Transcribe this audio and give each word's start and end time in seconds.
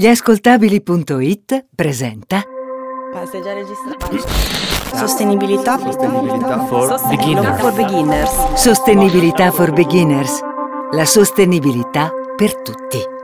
Gliascoltabili.it 0.00 1.66
presenta 1.74 2.44
Ma 3.12 3.26
sei 3.26 3.42
già 3.42 3.52
registrato? 3.52 4.16
Sostenibilità. 4.96 5.76
Sostenibilità 5.76 6.66
for 6.66 6.86
Sostenibilità 6.86 7.54
for 7.56 7.72
beginners. 7.72 8.54
Sostenibilità 8.54 9.50
for 9.50 9.72
Beginners. 9.72 10.40
La 10.92 11.04
sostenibilità 11.04 12.12
per 12.36 12.62
tutti. 12.62 13.17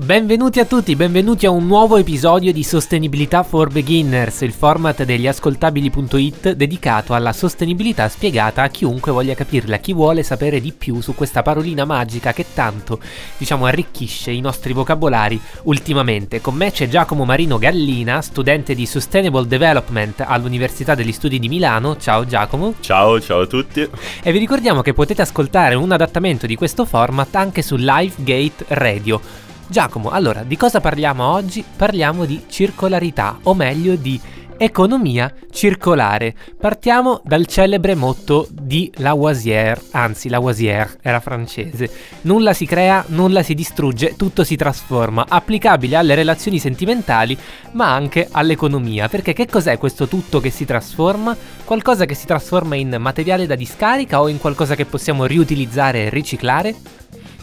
Benvenuti 0.00 0.60
a 0.60 0.64
tutti, 0.64 0.94
benvenuti 0.94 1.44
a 1.44 1.50
un 1.50 1.66
nuovo 1.66 1.96
episodio 1.96 2.52
di 2.52 2.62
Sostenibilità 2.62 3.42
for 3.42 3.68
Beginners, 3.68 4.42
il 4.42 4.52
format 4.52 5.02
degli 5.02 5.26
ascoltabili.it 5.26 6.52
dedicato 6.52 7.14
alla 7.14 7.32
sostenibilità 7.32 8.08
spiegata 8.08 8.62
a 8.62 8.68
chiunque 8.68 9.10
voglia 9.10 9.34
capirla, 9.34 9.74
a 9.74 9.78
chi 9.80 9.92
vuole 9.92 10.22
sapere 10.22 10.60
di 10.60 10.70
più 10.70 11.00
su 11.00 11.16
questa 11.16 11.42
parolina 11.42 11.84
magica 11.84 12.32
che 12.32 12.46
tanto, 12.54 13.00
diciamo, 13.36 13.66
arricchisce 13.66 14.30
i 14.30 14.40
nostri 14.40 14.72
vocabolari 14.72 15.38
ultimamente. 15.64 16.40
Con 16.40 16.54
me 16.54 16.70
c'è 16.70 16.86
Giacomo 16.86 17.24
Marino 17.24 17.58
Gallina, 17.58 18.22
studente 18.22 18.76
di 18.76 18.86
Sustainable 18.86 19.48
Development 19.48 20.22
all'Università 20.24 20.94
degli 20.94 21.10
Studi 21.10 21.40
di 21.40 21.48
Milano. 21.48 21.96
Ciao 21.96 22.24
Giacomo. 22.24 22.74
Ciao, 22.78 23.20
ciao 23.20 23.40
a 23.40 23.46
tutti. 23.46 23.80
E 24.22 24.30
vi 24.30 24.38
ricordiamo 24.38 24.80
che 24.80 24.94
potete 24.94 25.22
ascoltare 25.22 25.74
un 25.74 25.90
adattamento 25.90 26.46
di 26.46 26.54
questo 26.54 26.84
format 26.84 27.34
anche 27.34 27.62
su 27.62 27.74
Livegate 27.74 28.64
Radio. 28.68 29.46
Giacomo, 29.70 30.08
allora, 30.08 30.44
di 30.44 30.56
cosa 30.56 30.80
parliamo 30.80 31.30
oggi? 31.30 31.62
Parliamo 31.76 32.24
di 32.24 32.44
circolarità, 32.48 33.38
o 33.42 33.52
meglio 33.52 33.96
di 33.96 34.18
economia 34.56 35.30
circolare. 35.50 36.34
Partiamo 36.58 37.20
dal 37.22 37.44
celebre 37.44 37.94
motto 37.94 38.48
di 38.50 38.90
Lavoisier, 38.96 39.78
anzi 39.90 40.30
Lavoisier 40.30 40.96
era 41.02 41.20
francese. 41.20 41.90
Nulla 42.22 42.54
si 42.54 42.64
crea, 42.64 43.04
nulla 43.08 43.42
si 43.42 43.52
distrugge, 43.52 44.16
tutto 44.16 44.42
si 44.42 44.56
trasforma, 44.56 45.26
applicabile 45.28 45.96
alle 45.96 46.14
relazioni 46.14 46.58
sentimentali, 46.58 47.36
ma 47.72 47.92
anche 47.92 48.26
all'economia, 48.30 49.08
perché 49.08 49.34
che 49.34 49.46
cos'è 49.46 49.76
questo 49.76 50.08
tutto 50.08 50.40
che 50.40 50.48
si 50.48 50.64
trasforma? 50.64 51.36
Qualcosa 51.62 52.06
che 52.06 52.14
si 52.14 52.24
trasforma 52.24 52.74
in 52.74 52.96
materiale 52.98 53.44
da 53.44 53.54
discarica 53.54 54.22
o 54.22 54.28
in 54.28 54.38
qualcosa 54.38 54.74
che 54.74 54.86
possiamo 54.86 55.26
riutilizzare 55.26 56.06
e 56.06 56.08
riciclare? 56.08 56.74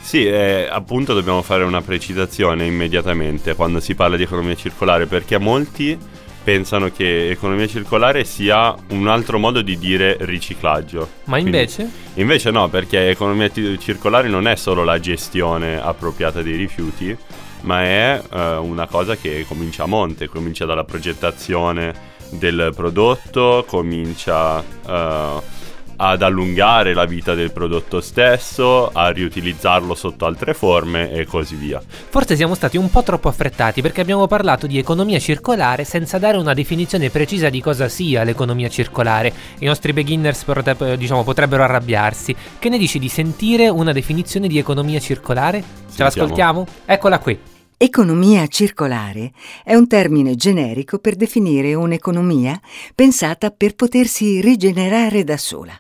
Sì, 0.06 0.23
eh, 0.28 0.67
appunto 0.70 1.16
dobbiamo 1.16 1.42
fare 1.42 1.64
una 1.64 1.81
precisazione 1.81 2.67
immediatamente 2.67 3.56
quando 3.56 3.80
si 3.80 3.95
parla 3.95 4.16
di 4.16 4.22
economia 4.22 4.53
circolare, 4.53 5.08
perché 5.08 5.39
molti 5.39 5.97
pensano 6.44 6.92
che 6.92 7.31
economia 7.31 7.66
circolare 7.66 8.23
sia 8.23 8.75
un 8.89 9.08
altro 9.08 9.39
modo 9.39 9.64
di 9.64 9.80
dire 9.80 10.16
riciclaggio. 10.20 11.09
Ma 11.23 11.39
invece? 11.39 11.89
Quindi, 11.89 12.22
invece 12.22 12.52
no, 12.52 12.70
perché 12.70 13.09
economia 13.09 13.50
t- 13.50 13.78
circolare 13.80 14.30
non 14.30 14.47
è 14.47 14.56
solo 14.56 14.84
la 14.84 15.00
gestione 15.00 15.81
appropriata 15.81 16.44
dei 16.44 16.56
rifiuti, 16.56 17.17
ma 17.62 17.81
è 17.81 18.22
eh, 18.31 18.56
una 18.58 18.86
cosa 18.86 19.16
che 19.16 19.44
comincia 19.47 19.84
a 19.84 19.88
monte, 19.88 20.30
comincia 20.30 20.66
dalla 20.66 20.84
progettazione 20.84 21.94
del 22.30 22.72
prodotto, 22.75 23.66
comincia... 23.67 24.64
Eh, 24.88 25.53
ad 25.97 26.21
allungare 26.21 26.93
la 26.93 27.05
vita 27.05 27.33
del 27.33 27.51
prodotto 27.51 28.01
stesso, 28.01 28.89
a 28.91 29.09
riutilizzarlo 29.09 29.95
sotto 29.95 30.25
altre 30.25 30.53
forme 30.53 31.11
e 31.11 31.25
così 31.25 31.55
via. 31.55 31.81
Forse 32.09 32.35
siamo 32.35 32.55
stati 32.55 32.77
un 32.77 32.89
po' 32.89 33.03
troppo 33.03 33.27
affrettati 33.27 33.81
perché 33.81 34.01
abbiamo 34.01 34.27
parlato 34.27 34.67
di 34.67 34.77
economia 34.77 35.19
circolare 35.19 35.83
senza 35.83 36.17
dare 36.17 36.38
una 36.38 36.53
definizione 36.53 37.09
precisa 37.09 37.49
di 37.49 37.61
cosa 37.61 37.88
sia 37.89 38.23
l'economia 38.23 38.69
circolare. 38.69 39.33
I 39.59 39.66
nostri 39.66 39.93
beginners 39.93 40.45
diciamo, 40.95 41.23
potrebbero 41.23 41.63
arrabbiarsi. 41.63 42.35
Che 42.59 42.69
ne 42.69 42.77
dici 42.77 42.99
di 42.99 43.09
sentire 43.09 43.69
una 43.69 43.91
definizione 43.91 44.47
di 44.47 44.57
economia 44.57 44.99
circolare? 44.99 45.63
Ce 45.93 46.03
l'ascoltiamo? 46.03 46.66
Eccola 46.85 47.19
qui. 47.19 47.39
Economia 47.77 48.47
circolare 48.47 49.31
è 49.63 49.75
un 49.75 49.88
termine 49.88 50.35
generico 50.35 50.97
per 50.97 51.16
definire 51.17 51.73
un'economia 51.73 52.59
pensata 52.95 53.51
per 53.51 53.75
potersi 53.75 54.39
rigenerare 54.39 55.25
da 55.25 55.35
sola. 55.35 55.78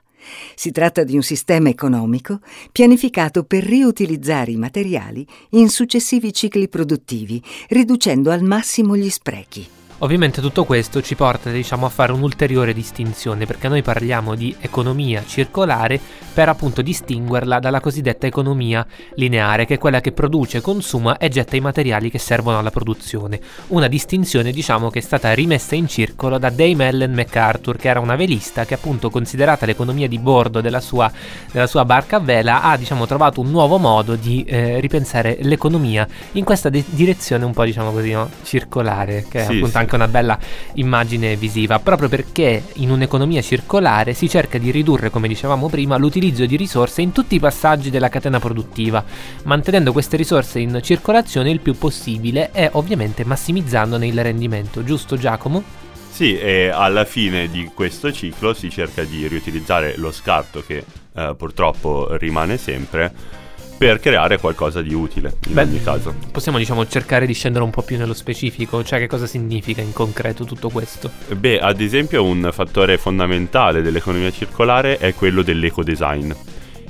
Si 0.55 0.71
tratta 0.71 1.03
di 1.03 1.15
un 1.15 1.23
sistema 1.23 1.69
economico 1.69 2.39
pianificato 2.71 3.43
per 3.43 3.63
riutilizzare 3.63 4.51
i 4.51 4.57
materiali 4.57 5.25
in 5.51 5.69
successivi 5.69 6.33
cicli 6.33 6.67
produttivi, 6.67 7.41
riducendo 7.69 8.31
al 8.31 8.41
massimo 8.41 8.95
gli 8.95 9.09
sprechi. 9.09 9.67
Ovviamente 9.99 10.41
tutto 10.41 10.65
questo 10.65 11.01
ci 11.01 11.15
porta 11.15 11.49
diciamo, 11.51 11.85
a 11.85 11.89
fare 11.89 12.11
un'ulteriore 12.11 12.73
distinzione 12.73 13.45
perché 13.45 13.69
noi 13.69 13.81
parliamo 13.81 14.35
di 14.35 14.53
economia 14.59 15.23
circolare 15.25 15.99
per 16.33 16.49
appunto 16.49 16.81
distinguerla 16.81 17.59
dalla 17.59 17.79
cosiddetta 17.79 18.27
economia 18.27 18.85
lineare 19.15 19.65
che 19.65 19.75
è 19.75 19.77
quella 19.77 20.01
che 20.01 20.11
produce, 20.11 20.59
consuma 20.59 21.17
e 21.17 21.29
getta 21.29 21.55
i 21.55 21.61
materiali 21.61 22.11
che 22.11 22.19
servono 22.19 22.59
alla 22.59 22.71
produzione. 22.71 23.39
Una 23.67 23.87
distinzione 23.87 24.51
diciamo 24.51 24.89
che 24.89 24.99
è 24.99 25.01
stata 25.01 25.31
rimessa 25.33 25.75
in 25.75 25.87
circolo 25.87 26.37
da 26.37 26.49
Dame 26.49 26.89
Ellen 26.89 27.13
MacArthur 27.13 27.77
che 27.77 27.87
era 27.87 28.01
una 28.01 28.17
velista 28.17 28.65
che 28.65 28.73
appunto 28.73 29.09
considerata 29.09 29.65
l'economia 29.65 30.09
di 30.09 30.19
bordo 30.19 30.59
della 30.59 30.81
sua, 30.81 31.09
della 31.49 31.67
sua 31.67 31.85
barca 31.85 32.17
a 32.17 32.19
vela 32.19 32.61
ha 32.63 32.75
diciamo 32.75 33.05
trovato 33.05 33.39
un 33.39 33.49
nuovo 33.49 33.77
modo 33.77 34.15
di 34.15 34.43
eh, 34.43 34.81
ripensare 34.81 35.37
l'economia 35.39 36.05
in 36.33 36.43
questa 36.43 36.67
de- 36.67 36.83
direzione 36.85 37.45
un 37.45 37.53
po' 37.53 37.63
diciamo 37.63 37.91
così 37.91 38.11
no? 38.11 38.29
circolare 38.43 39.25
che 39.29 39.39
è 39.39 39.45
Sì, 39.45 39.51
appunto 39.53 39.77
sì. 39.77 39.84
Anche 39.85 39.95
una 39.95 40.07
bella 40.07 40.37
immagine 40.73 41.35
visiva, 41.35 41.79
proprio 41.79 42.09
perché 42.09 42.63
in 42.75 42.91
un'economia 42.91 43.41
circolare 43.41 44.13
si 44.13 44.27
cerca 44.27 44.57
di 44.57 44.71
ridurre, 44.71 45.09
come 45.09 45.27
dicevamo 45.27 45.69
prima, 45.69 45.97
l'utilizzo 45.97 46.45
di 46.45 46.57
risorse 46.57 47.01
in 47.01 47.11
tutti 47.11 47.35
i 47.35 47.39
passaggi 47.39 47.89
della 47.89 48.09
catena 48.09 48.39
produttiva, 48.39 49.03
mantenendo 49.43 49.91
queste 49.91 50.17
risorse 50.17 50.59
in 50.59 50.79
circolazione 50.81 51.51
il 51.51 51.61
più 51.61 51.77
possibile 51.77 52.49
e 52.51 52.69
ovviamente 52.73 53.23
massimizzandone 53.23 54.07
il 54.07 54.21
rendimento, 54.21 54.83
giusto 54.83 55.17
Giacomo? 55.17 55.83
Sì, 56.09 56.37
e 56.37 56.69
alla 56.69 57.03
fine 57.03 57.49
di 57.49 57.69
questo 57.73 58.11
ciclo 58.11 58.53
si 58.53 58.69
cerca 58.69 59.03
di 59.03 59.27
riutilizzare 59.27 59.95
lo 59.97 60.11
scarto 60.11 60.63
che 60.65 60.83
eh, 61.13 61.35
purtroppo 61.37 62.15
rimane 62.15 62.57
sempre 62.57 63.43
per 63.77 63.99
creare 63.99 64.39
qualcosa 64.39 64.81
di 64.81 64.93
utile 64.93 65.37
in 65.47 65.53
Beh, 65.53 65.63
ogni 65.63 65.83
caso. 65.83 66.15
Possiamo 66.31 66.57
diciamo 66.57 66.87
cercare 66.87 67.25
di 67.25 67.33
scendere 67.33 67.63
un 67.63 67.71
po' 67.71 67.81
più 67.81 67.97
nello 67.97 68.13
specifico, 68.13 68.83
cioè 68.83 68.99
che 68.99 69.07
cosa 69.07 69.27
significa 69.27 69.81
in 69.81 69.93
concreto 69.93 70.45
tutto 70.45 70.69
questo? 70.69 71.11
Beh, 71.35 71.59
ad 71.59 71.81
esempio 71.81 72.23
un 72.23 72.49
fattore 72.51 72.97
fondamentale 72.97 73.81
dell'economia 73.81 74.31
circolare 74.31 74.97
è 74.97 75.13
quello 75.13 75.41
dell'ecodesign. 75.41 76.31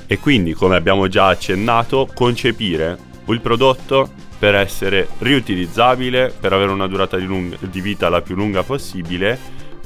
E 0.07 0.19
quindi, 0.19 0.53
come 0.53 0.75
abbiamo 0.75 1.07
già 1.07 1.27
accennato, 1.27 2.07
concepire 2.13 2.97
il 3.25 3.41
prodotto 3.41 4.09
per 4.37 4.53
essere 4.53 5.07
riutilizzabile, 5.17 6.31
per 6.39 6.53
avere 6.53 6.71
una 6.71 6.87
durata 6.87 7.17
di, 7.17 7.25
lung- 7.25 7.57
di 7.59 7.81
vita 7.81 8.09
la 8.09 8.21
più 8.21 8.35
lunga 8.35 8.61
possibile 8.61 9.39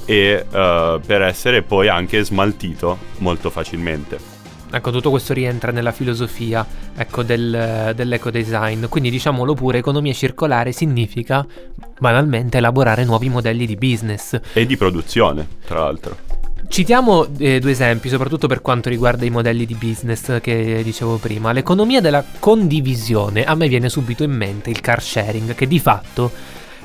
e 0.05 0.45
eh, 0.51 0.99
per 1.05 1.21
essere 1.21 1.61
poi 1.61 1.87
anche 1.87 2.23
smaltito 2.23 2.97
molto 3.19 3.49
facilmente. 3.49 4.38
Ecco, 4.71 4.91
tutto 4.91 5.09
questo 5.09 5.33
rientra 5.33 5.71
nella 5.71 5.91
filosofia 5.91 6.65
ecco, 6.95 7.23
del, 7.23 7.93
dell'ecodesign. 7.95 8.85
Quindi 8.85 9.09
diciamolo 9.09 9.53
pure, 9.53 9.79
economia 9.79 10.13
circolare 10.13 10.71
significa 10.71 11.45
banalmente 11.99 12.57
elaborare 12.57 13.03
nuovi 13.03 13.29
modelli 13.29 13.65
di 13.65 13.75
business. 13.75 14.39
E 14.53 14.65
di 14.65 14.77
produzione, 14.77 15.47
tra 15.65 15.79
l'altro. 15.79 16.17
Citiamo 16.67 17.25
eh, 17.39 17.59
due 17.59 17.71
esempi, 17.71 18.09
soprattutto 18.09 18.45
per 18.45 18.61
quanto 18.61 18.89
riguarda 18.89 19.25
i 19.25 19.31
modelli 19.31 19.65
di 19.65 19.73
business 19.73 20.39
che 20.39 20.81
dicevo 20.83 21.17
prima. 21.17 21.51
L'economia 21.51 21.99
della 21.99 22.23
condivisione, 22.37 23.43
a 23.43 23.55
me 23.55 23.67
viene 23.67 23.89
subito 23.89 24.21
in 24.21 24.31
mente 24.31 24.69
il 24.69 24.79
car 24.81 25.01
sharing, 25.01 25.55
che 25.55 25.67
di 25.67 25.79
fatto 25.79 26.31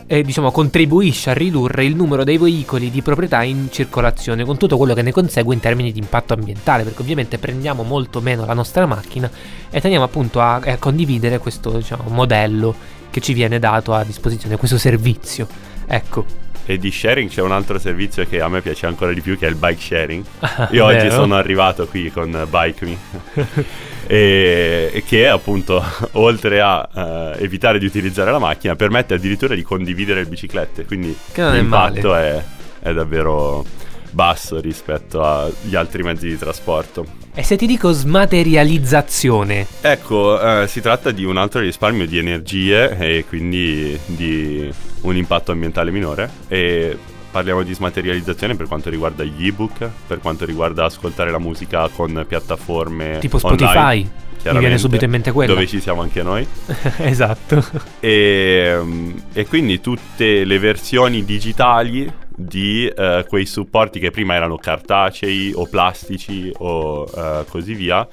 eh, 0.07 0.23
diciamo, 0.23 0.51
contribuisce 0.51 1.31
a 1.31 1.33
ridurre 1.33 1.85
il 1.85 1.95
numero 1.95 2.25
dei 2.25 2.39
veicoli 2.39 2.91
di 2.91 3.03
proprietà 3.03 3.43
in 3.43 3.69
circolazione, 3.71 4.45
con 4.45 4.57
tutto 4.57 4.77
quello 4.77 4.95
che 4.95 5.03
ne 5.03 5.13
consegue 5.13 5.55
in 5.55 5.61
termini 5.61 5.93
di 5.93 5.99
impatto 5.99 6.35
ambientale, 6.35 6.85
perché 6.85 7.03
ovviamente 7.03 7.39
prendiamo 7.39 7.83
molto 7.83 8.21
meno 8.21 8.45
la 8.45 8.55
nostra 8.55 8.87
macchina 8.87 9.31
e 9.71 9.81
teniamo 9.81 10.05
appunto 10.05 10.41
a, 10.41 10.57
a 10.57 10.77
condividere 10.79 11.39
questo 11.39 11.71
diciamo, 11.71 12.05
modello 12.09 12.75
che 13.11 13.21
ci 13.21 13.33
viene 13.33 13.59
dato 13.59 13.95
a 13.95 14.05
disposizione, 14.05 14.57
questo 14.57 14.79
servizio. 14.79 15.47
Ecco. 15.87 16.44
E 16.67 16.79
di 16.79 16.91
sharing 16.91 17.29
c'è 17.29 17.43
un 17.43 17.53
altro 17.53 17.79
servizio 17.79 18.25
che 18.27 18.41
a 18.41 18.49
me 18.49 18.63
piace 18.63 18.87
ancora 18.87 19.13
di 19.13 19.21
più 19.21 19.37
che 19.39 19.47
è 19.47 19.51
il 19.51 19.57
bike 19.57 19.81
sharing. 19.81 20.25
Io 20.71 20.85
oggi 20.85 21.11
sono 21.11 21.35
arrivato 21.35 21.87
qui 21.87 22.11
con 22.11 22.47
Bike 22.49 22.87
Me. 22.87 22.99
e, 24.07 25.03
che 25.07 25.29
appunto, 25.29 25.85
oltre 26.13 26.61
a 26.61 26.89
eh, 26.95 27.43
evitare 27.45 27.79
di 27.79 27.85
utilizzare 27.85 28.31
la 28.31 28.39
macchina, 28.39 28.77
permette 28.77 29.15
addirittura 29.15 29.55
di 29.55 29.63
condividere 29.63 30.23
le 30.23 30.29
biciclette. 30.29 30.87
Quindi 30.87 31.15
non 31.37 31.55
è 31.55 31.57
l'impatto 31.59 32.15
è, 32.15 32.43
è 32.81 32.93
davvero 32.95 33.65
basso 34.15 34.61
rispetto 34.61 35.23
agli 35.23 35.75
altri 35.75 36.03
mezzi 36.03 36.29
di 36.29 36.39
trasporto. 36.39 37.05
E 37.35 37.43
se 37.43 37.57
ti 37.57 37.67
dico 37.67 37.91
smaterializzazione, 37.91 39.67
Ecco, 39.81 40.41
eh, 40.41 40.69
si 40.69 40.81
tratta 40.81 41.11
di 41.11 41.25
un 41.25 41.37
altro 41.37 41.61
risparmio 41.61 42.07
di 42.07 42.17
energie 42.17 42.97
e 42.97 43.25
quindi 43.29 43.99
di 44.07 44.73
un 45.05 45.17
impatto 45.17 45.53
ambientale 45.53 45.91
minore 45.91 46.31
e 46.49 46.97
parliamo 47.31 47.63
di 47.63 47.75
smaterializzazione 47.75 48.55
per 48.55 48.67
quanto 48.69 48.91
riguarda 48.91 49.25
gli 49.25 49.47
ebook, 49.47 49.89
per 50.07 50.21
quanto 50.21 50.45
riguarda 50.45 50.85
ascoltare 50.85 51.31
la 51.31 51.39
musica 51.39 51.89
con 51.89 52.25
piattaforme 52.29 53.19
tipo 53.21 53.39
Spotify. 53.39 53.77
Online, 53.77 54.11
Mi 54.53 54.59
viene 54.59 54.79
subito 54.79 55.05
in 55.05 55.11
mente 55.11 55.33
quello. 55.33 55.55
Dove 55.55 55.67
ci 55.67 55.81
siamo 55.81 56.03
anche 56.03 56.23
noi. 56.23 56.47
esatto. 56.99 57.65
E, 57.99 58.79
e, 59.33 59.47
quindi 59.47 59.81
tutte 59.81 60.45
le 60.45 60.59
versioni 60.59 61.25
digitali 61.25 62.13
di 62.29 62.93
uh, 62.95 63.25
quei 63.27 63.47
supporti 63.47 63.99
che 63.99 64.11
prima 64.11 64.35
erano 64.35 64.57
cartacei 64.57 65.53
o 65.55 65.67
plastici 65.67 66.53
o 66.59 67.03
uh, 67.03 67.45
così 67.49 67.75
via 67.75 68.07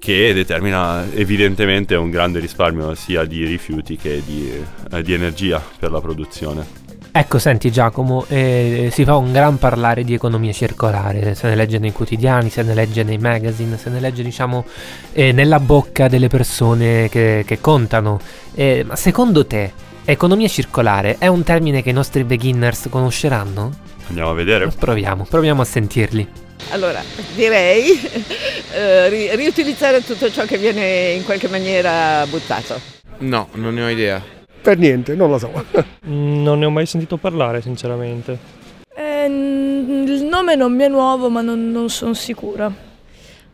che 0.00 0.32
determina 0.32 1.06
evidentemente 1.12 1.94
un 1.94 2.10
grande 2.10 2.40
risparmio 2.40 2.94
sia 2.94 3.24
di 3.24 3.44
rifiuti 3.44 3.96
che 3.96 4.22
di, 4.24 4.50
eh, 4.90 5.02
di 5.02 5.12
energia 5.12 5.62
per 5.78 5.92
la 5.92 6.00
produzione. 6.00 6.88
Ecco, 7.12 7.38
senti 7.38 7.70
Giacomo, 7.70 8.24
eh, 8.28 8.88
si 8.92 9.04
fa 9.04 9.16
un 9.16 9.32
gran 9.32 9.58
parlare 9.58 10.04
di 10.04 10.14
economia 10.14 10.52
circolare, 10.52 11.34
se 11.34 11.48
ne 11.48 11.56
legge 11.56 11.78
nei 11.78 11.92
quotidiani, 11.92 12.50
se 12.50 12.62
ne 12.62 12.72
legge 12.72 13.02
nei 13.02 13.18
magazine, 13.18 13.76
se 13.76 13.90
ne 13.90 14.00
legge 14.00 14.22
diciamo 14.22 14.64
eh, 15.12 15.32
nella 15.32 15.60
bocca 15.60 16.08
delle 16.08 16.28
persone 16.28 17.08
che, 17.08 17.42
che 17.44 17.60
contano. 17.60 18.20
Eh, 18.54 18.84
ma 18.86 18.96
secondo 18.96 19.44
te, 19.44 19.72
economia 20.04 20.48
circolare 20.48 21.16
è 21.18 21.26
un 21.26 21.42
termine 21.42 21.82
che 21.82 21.90
i 21.90 21.92
nostri 21.92 22.24
beginners 22.24 22.86
conosceranno? 22.88 23.89
Andiamo 24.10 24.30
a 24.30 24.34
vedere. 24.34 24.68
Proviamo, 24.76 25.24
proviamo 25.24 25.62
a 25.62 25.64
sentirli. 25.64 26.28
Allora, 26.70 27.00
direi 27.36 27.92
eh, 28.74 29.08
ri- 29.08 29.36
riutilizzare 29.36 30.04
tutto 30.04 30.30
ciò 30.30 30.44
che 30.44 30.58
viene 30.58 31.12
in 31.12 31.24
qualche 31.24 31.48
maniera 31.48 32.26
buttato. 32.26 32.78
No, 33.18 33.48
non 33.52 33.74
ne 33.74 33.84
ho 33.84 33.88
idea. 33.88 34.20
Per 34.60 34.76
niente, 34.78 35.14
non 35.14 35.30
lo 35.30 35.38
so. 35.38 35.50
Mm, 36.08 36.42
non 36.42 36.58
ne 36.58 36.64
ho 36.64 36.70
mai 36.70 36.86
sentito 36.86 37.18
parlare, 37.18 37.60
sinceramente. 37.60 38.36
Eh, 38.96 39.26
il 39.26 40.26
nome 40.28 40.56
non 40.56 40.74
mi 40.74 40.82
è 40.84 40.88
nuovo, 40.88 41.28
ma 41.28 41.42
non, 41.42 41.70
non 41.70 41.90
sono 41.90 42.14
sicura. 42.14 42.72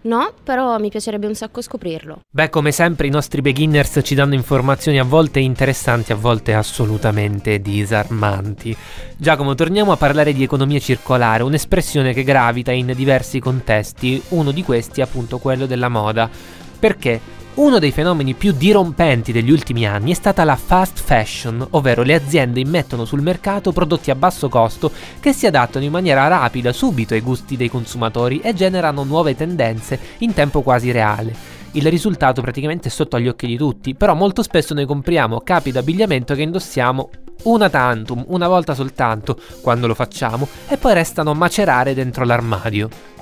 No, 0.06 0.32
però 0.44 0.78
mi 0.78 0.88
piacerebbe 0.88 1.26
un 1.26 1.34
sacco 1.34 1.60
scoprirlo. 1.60 2.20
Beh, 2.30 2.48
come 2.48 2.70
sempre 2.70 3.08
i 3.08 3.10
nostri 3.10 3.40
beginners 3.42 4.00
ci 4.04 4.14
danno 4.14 4.34
informazioni 4.34 5.00
a 5.00 5.04
volte 5.04 5.40
interessanti, 5.40 6.12
a 6.12 6.16
volte 6.16 6.54
assolutamente 6.54 7.60
disarmanti. 7.60 8.76
Giacomo, 9.16 9.56
torniamo 9.56 9.90
a 9.90 9.96
parlare 9.96 10.32
di 10.32 10.44
economia 10.44 10.78
circolare, 10.78 11.42
un'espressione 11.42 12.12
che 12.12 12.22
gravita 12.22 12.70
in 12.70 12.92
diversi 12.94 13.40
contesti, 13.40 14.22
uno 14.28 14.52
di 14.52 14.62
questi 14.62 15.00
appunto 15.00 15.38
quello 15.38 15.66
della 15.66 15.88
moda. 15.88 16.30
Perché? 16.78 17.20
Uno 17.56 17.78
dei 17.78 17.90
fenomeni 17.90 18.34
più 18.34 18.52
dirompenti 18.52 19.32
degli 19.32 19.50
ultimi 19.50 19.86
anni 19.86 20.10
è 20.10 20.14
stata 20.14 20.44
la 20.44 20.56
fast 20.56 21.00
fashion, 21.00 21.66
ovvero 21.70 22.02
le 22.02 22.12
aziende 22.12 22.60
immettono 22.60 23.06
sul 23.06 23.22
mercato 23.22 23.72
prodotti 23.72 24.10
a 24.10 24.14
basso 24.14 24.50
costo 24.50 24.92
che 25.20 25.32
si 25.32 25.46
adattano 25.46 25.86
in 25.86 25.90
maniera 25.90 26.28
rapida 26.28 26.74
subito 26.74 27.14
ai 27.14 27.22
gusti 27.22 27.56
dei 27.56 27.70
consumatori 27.70 28.40
e 28.40 28.52
generano 28.52 29.04
nuove 29.04 29.34
tendenze 29.34 29.98
in 30.18 30.34
tempo 30.34 30.60
quasi 30.60 30.90
reale. 30.90 31.34
Il 31.72 31.88
risultato 31.88 32.42
praticamente 32.42 32.88
è 32.88 32.90
sotto 32.90 33.16
agli 33.16 33.28
occhi 33.28 33.46
di 33.46 33.56
tutti, 33.56 33.94
però 33.94 34.12
molto 34.14 34.42
spesso 34.42 34.74
noi 34.74 34.84
compriamo 34.84 35.40
capi 35.40 35.72
d'abbigliamento 35.72 36.34
che 36.34 36.42
indossiamo 36.42 37.08
una 37.44 37.70
tantum, 37.70 38.22
una 38.28 38.48
volta 38.48 38.74
soltanto, 38.74 39.40
quando 39.62 39.86
lo 39.86 39.94
facciamo, 39.94 40.46
e 40.68 40.76
poi 40.76 40.92
restano 40.92 41.30
a 41.30 41.34
macerare 41.34 41.94
dentro 41.94 42.26
l'armadio. 42.26 43.15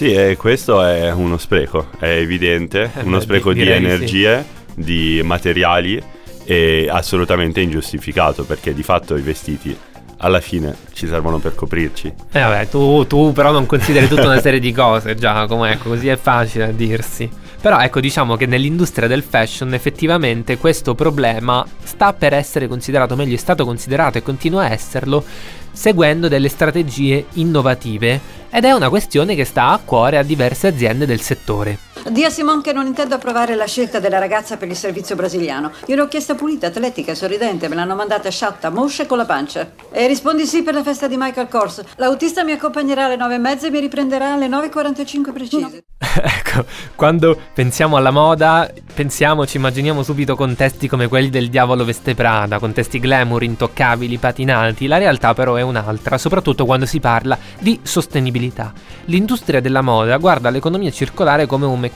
Sì, 0.00 0.14
e 0.14 0.38
questo 0.38 0.82
è 0.82 1.12
uno 1.12 1.36
spreco, 1.36 1.88
è 1.98 2.06
evidente, 2.06 2.90
Eh 2.96 3.02
uno 3.04 3.18
beh, 3.18 3.22
spreco 3.22 3.52
di- 3.52 3.64
di 3.64 3.68
energie, 3.68 4.42
di 4.74 5.20
materiali 5.22 6.02
e 6.42 6.88
assolutamente 6.90 7.60
ingiustificato 7.60 8.44
perché 8.44 8.72
di 8.72 8.82
fatto 8.82 9.14
i 9.14 9.20
vestiti 9.20 9.76
alla 10.16 10.40
fine 10.40 10.74
ci 10.94 11.06
servono 11.06 11.36
per 11.36 11.54
coprirci. 11.54 12.14
Eh 12.32 12.40
vabbè, 12.40 12.68
tu, 12.68 13.06
tu 13.06 13.32
però 13.34 13.52
non 13.52 13.66
consideri 13.66 14.08
tutta 14.08 14.22
una 14.24 14.40
serie 14.40 14.58
di 14.58 14.72
cose, 14.72 15.14
Giacomo, 15.16 15.66
ecco, 15.66 15.90
così 15.90 16.08
è 16.08 16.16
facile 16.16 16.64
a 16.64 16.72
dirsi. 16.72 17.28
Però 17.60 17.78
ecco, 17.78 18.00
diciamo 18.00 18.36
che 18.36 18.46
nell'industria 18.46 19.06
del 19.06 19.22
fashion 19.22 19.74
effettivamente 19.74 20.56
questo 20.56 20.94
problema 20.94 21.64
sta 21.82 22.14
per 22.14 22.32
essere 22.32 22.66
considerato, 22.66 23.16
meglio 23.16 23.34
è 23.34 23.38
stato 23.38 23.66
considerato 23.66 24.16
e 24.16 24.22
continua 24.22 24.62
a 24.62 24.70
esserlo, 24.70 25.22
seguendo 25.70 26.28
delle 26.28 26.48
strategie 26.48 27.26
innovative 27.34 28.18
ed 28.48 28.64
è 28.64 28.72
una 28.72 28.88
questione 28.88 29.34
che 29.34 29.44
sta 29.44 29.68
a 29.68 29.80
cuore 29.84 30.16
a 30.16 30.22
diverse 30.22 30.68
aziende 30.68 31.04
del 31.04 31.20
settore. 31.20 31.89
Dì 32.08 32.24
a 32.24 32.30
Simon 32.30 32.62
che 32.62 32.72
non 32.72 32.86
intendo 32.86 33.14
approvare 33.14 33.54
la 33.54 33.66
scelta 33.66 34.00
della 34.00 34.18
ragazza 34.18 34.56
per 34.56 34.68
il 34.68 34.76
servizio 34.76 35.16
brasiliano. 35.16 35.70
Gliel'ho 35.84 36.08
chiesta 36.08 36.34
pulita, 36.34 36.68
atletica, 36.68 37.14
sorridente, 37.14 37.68
me 37.68 37.74
l'hanno 37.74 37.94
mandata 37.94 38.30
sciatta, 38.30 38.70
moscia 38.70 39.02
e 39.02 39.06
con 39.06 39.18
la 39.18 39.26
pancia. 39.26 39.70
E 39.92 40.06
rispondi 40.06 40.46
sì 40.46 40.62
per 40.62 40.74
la 40.74 40.82
festa 40.82 41.06
di 41.06 41.16
Michael 41.18 41.48
Kors. 41.48 41.82
L'autista 41.96 42.42
mi 42.42 42.52
accompagnerà 42.52 43.04
alle 43.04 43.16
nove 43.16 43.34
e 43.34 43.38
mezza 43.38 43.66
e 43.66 43.70
mi 43.70 43.80
riprenderà 43.80 44.32
alle 44.32 44.48
9.45 44.48 45.32
precise. 45.32 45.84
ecco, 46.00 46.64
quando 46.96 47.38
pensiamo 47.52 47.96
alla 47.96 48.10
moda, 48.10 48.70
pensiamo, 48.94 49.46
ci 49.46 49.58
immaginiamo 49.58 50.02
subito 50.02 50.34
contesti 50.36 50.88
come 50.88 51.06
quelli 51.06 51.28
del 51.28 51.50
diavolo 51.50 51.84
veste 51.84 52.14
Prada, 52.14 52.58
contesti 52.58 52.98
glamour, 52.98 53.42
intoccabili, 53.42 54.16
patinanti. 54.16 54.86
La 54.86 54.96
realtà 54.96 55.34
però 55.34 55.56
è 55.56 55.62
un'altra, 55.62 56.16
soprattutto 56.16 56.64
quando 56.64 56.86
si 56.86 56.98
parla 56.98 57.38
di 57.58 57.78
sostenibilità. 57.82 58.72
L'industria 59.04 59.60
della 59.60 59.82
moda 59.82 60.16
guarda 60.16 60.48
l'economia 60.48 60.90
circolare 60.90 61.46
come 61.46 61.66
un 61.66 61.78
meccanismo 61.78 61.88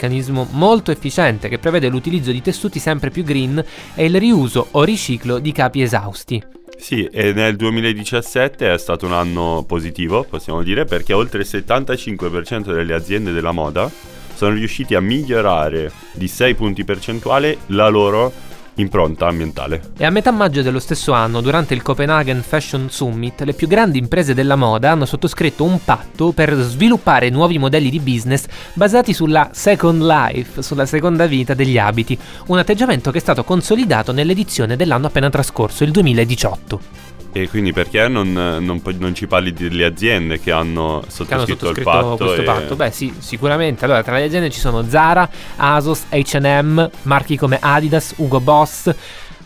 molto 0.50 0.90
efficiente 0.90 1.48
che 1.48 1.58
prevede 1.58 1.88
l'utilizzo 1.88 2.30
di 2.30 2.42
tessuti 2.42 2.78
sempre 2.78 3.10
più 3.10 3.22
green 3.24 3.62
e 3.94 4.04
il 4.04 4.18
riuso 4.18 4.68
o 4.72 4.82
riciclo 4.82 5.38
di 5.38 5.52
capi 5.52 5.82
esausti. 5.82 6.42
Sì, 6.76 7.04
e 7.06 7.32
nel 7.32 7.56
2017 7.56 8.72
è 8.72 8.78
stato 8.78 9.06
un 9.06 9.12
anno 9.12 9.64
positivo, 9.66 10.24
possiamo 10.28 10.62
dire, 10.62 10.84
perché 10.84 11.12
oltre 11.12 11.40
il 11.40 11.48
75% 11.50 12.74
delle 12.74 12.94
aziende 12.94 13.32
della 13.32 13.52
moda 13.52 13.90
sono 14.34 14.54
riusciti 14.54 14.94
a 14.94 15.00
migliorare 15.00 15.90
di 16.12 16.28
6 16.28 16.54
punti 16.54 16.84
percentuali 16.84 17.56
la 17.66 17.88
loro 17.88 18.32
impronta 18.76 19.26
ambientale. 19.26 19.92
E 19.96 20.04
a 20.04 20.10
metà 20.10 20.30
maggio 20.30 20.62
dello 20.62 20.78
stesso 20.78 21.12
anno, 21.12 21.40
durante 21.40 21.74
il 21.74 21.82
Copenhagen 21.82 22.42
Fashion 22.42 22.88
Summit, 22.90 23.42
le 23.42 23.52
più 23.52 23.66
grandi 23.68 23.98
imprese 23.98 24.34
della 24.34 24.56
moda 24.56 24.90
hanno 24.90 25.04
sottoscritto 25.04 25.64
un 25.64 25.82
patto 25.84 26.32
per 26.32 26.54
sviluppare 26.54 27.30
nuovi 27.30 27.58
modelli 27.58 27.90
di 27.90 28.00
business 28.00 28.46
basati 28.72 29.12
sulla 29.12 29.50
Second 29.52 30.02
Life, 30.02 30.62
sulla 30.62 30.86
seconda 30.86 31.26
vita 31.26 31.54
degli 31.54 31.78
abiti, 31.78 32.18
un 32.46 32.58
atteggiamento 32.58 33.10
che 33.10 33.18
è 33.18 33.20
stato 33.20 33.44
consolidato 33.44 34.12
nell'edizione 34.12 34.76
dell'anno 34.76 35.06
appena 35.06 35.30
trascorso, 35.30 35.84
il 35.84 35.90
2018. 35.90 37.12
E 37.36 37.48
quindi 37.48 37.72
perché 37.72 38.06
non, 38.06 38.30
non 38.32 38.80
non 38.96 39.12
ci 39.12 39.26
parli 39.26 39.52
delle 39.52 39.84
aziende 39.84 40.38
che 40.38 40.52
hanno 40.52 41.02
sottoscritto, 41.08 41.24
Che 41.24 41.34
hanno 41.34 41.46
sottoscritto 41.46 41.78
il 41.80 41.84
patto? 41.84 42.16
questo 42.16 42.40
e- 42.42 42.44
patto? 42.44 42.76
Beh, 42.76 42.90
sì, 42.92 43.12
sicuramente. 43.18 43.84
Allora, 43.84 44.04
tra 44.04 44.16
le 44.16 44.22
aziende 44.22 44.50
ci 44.50 44.60
sono 44.60 44.88
Zara, 44.88 45.28
Asos, 45.56 46.04
HM, 46.10 46.90
marchi 47.02 47.36
come 47.36 47.58
Adidas, 47.60 48.14
Hugo 48.18 48.38
Boss. 48.38 48.88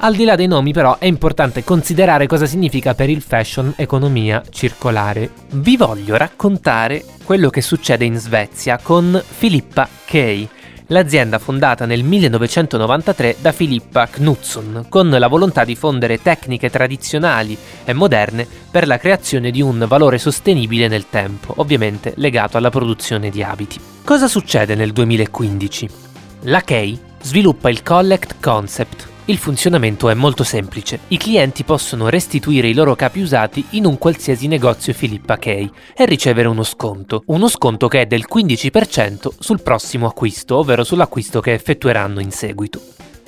Al 0.01 0.15
di 0.15 0.25
là 0.25 0.37
dei 0.37 0.47
nomi, 0.47 0.73
però, 0.73 0.99
è 0.99 1.07
importante 1.07 1.65
considerare 1.65 2.27
cosa 2.27 2.45
significa 2.45 2.95
per 2.95 3.09
il 3.09 3.23
fashion 3.23 3.73
economia 3.75 4.43
circolare. 4.51 5.31
Vi 5.53 5.79
voglio 5.79 6.19
raccontare 6.19 7.03
quello 7.25 7.49
che 7.49 7.63
succede 7.63 8.05
in 8.05 8.17
Svezia 8.17 8.79
con 8.83 9.21
Filippa 9.27 9.89
Kay. 10.05 10.47
L'azienda 10.91 11.39
fondata 11.39 11.85
nel 11.85 12.03
1993 12.03 13.37
da 13.41 13.53
Filippa 13.53 14.07
Knutsson, 14.07 14.87
con 14.89 15.11
la 15.11 15.27
volontà 15.27 15.65
di 15.65 15.77
fondere 15.77 16.23
tecniche 16.23 16.71
tradizionali 16.71 17.59
e 17.85 17.93
moderne 17.93 18.47
per 18.71 18.87
la 18.87 18.97
creazione 18.97 19.51
di 19.51 19.61
un 19.61 19.85
valore 19.87 20.17
sostenibile 20.17 20.89
nel 20.89 21.11
tempo, 21.11 21.53
ovviamente 21.57 22.15
legato 22.17 22.57
alla 22.57 22.71
produzione 22.71 23.29
di 23.29 23.43
abiti. 23.43 23.79
Cosa 24.03 24.29
succede 24.29 24.75
nel 24.75 24.93
2015? 24.93 25.89
La 26.45 26.63
Kay 26.63 26.99
sviluppa 27.21 27.69
il 27.69 27.83
Collect 27.83 28.37
Concept. 28.41 29.08
Il 29.29 29.37
funzionamento 29.37 30.09
è 30.09 30.15
molto 30.15 30.43
semplice. 30.43 31.01
I 31.09 31.19
clienti 31.19 31.63
possono 31.63 32.09
restituire 32.09 32.67
i 32.67 32.73
loro 32.73 32.97
capi 32.97 33.21
usati 33.21 33.63
in 33.73 33.85
un 33.85 33.99
qualsiasi 33.99 34.47
negozio 34.47 34.95
Filippa 34.95 35.37
Kay 35.37 35.71
e 35.95 36.07
ricevere 36.07 36.49
uno 36.49 36.63
sconto. 36.63 37.25
Uno 37.27 37.47
sconto 37.49 37.89
che 37.89 38.01
è 38.01 38.07
del 38.07 38.25
15% 38.27 39.29
sul 39.39 39.61
prossimo 39.61 40.07
acquisto, 40.07 40.57
ovvero 40.57 40.83
sull'acquisto 40.83 41.43
che 41.43 41.53
effettueranno 41.53 42.21
in 42.21 42.31
seguito. 42.31 42.81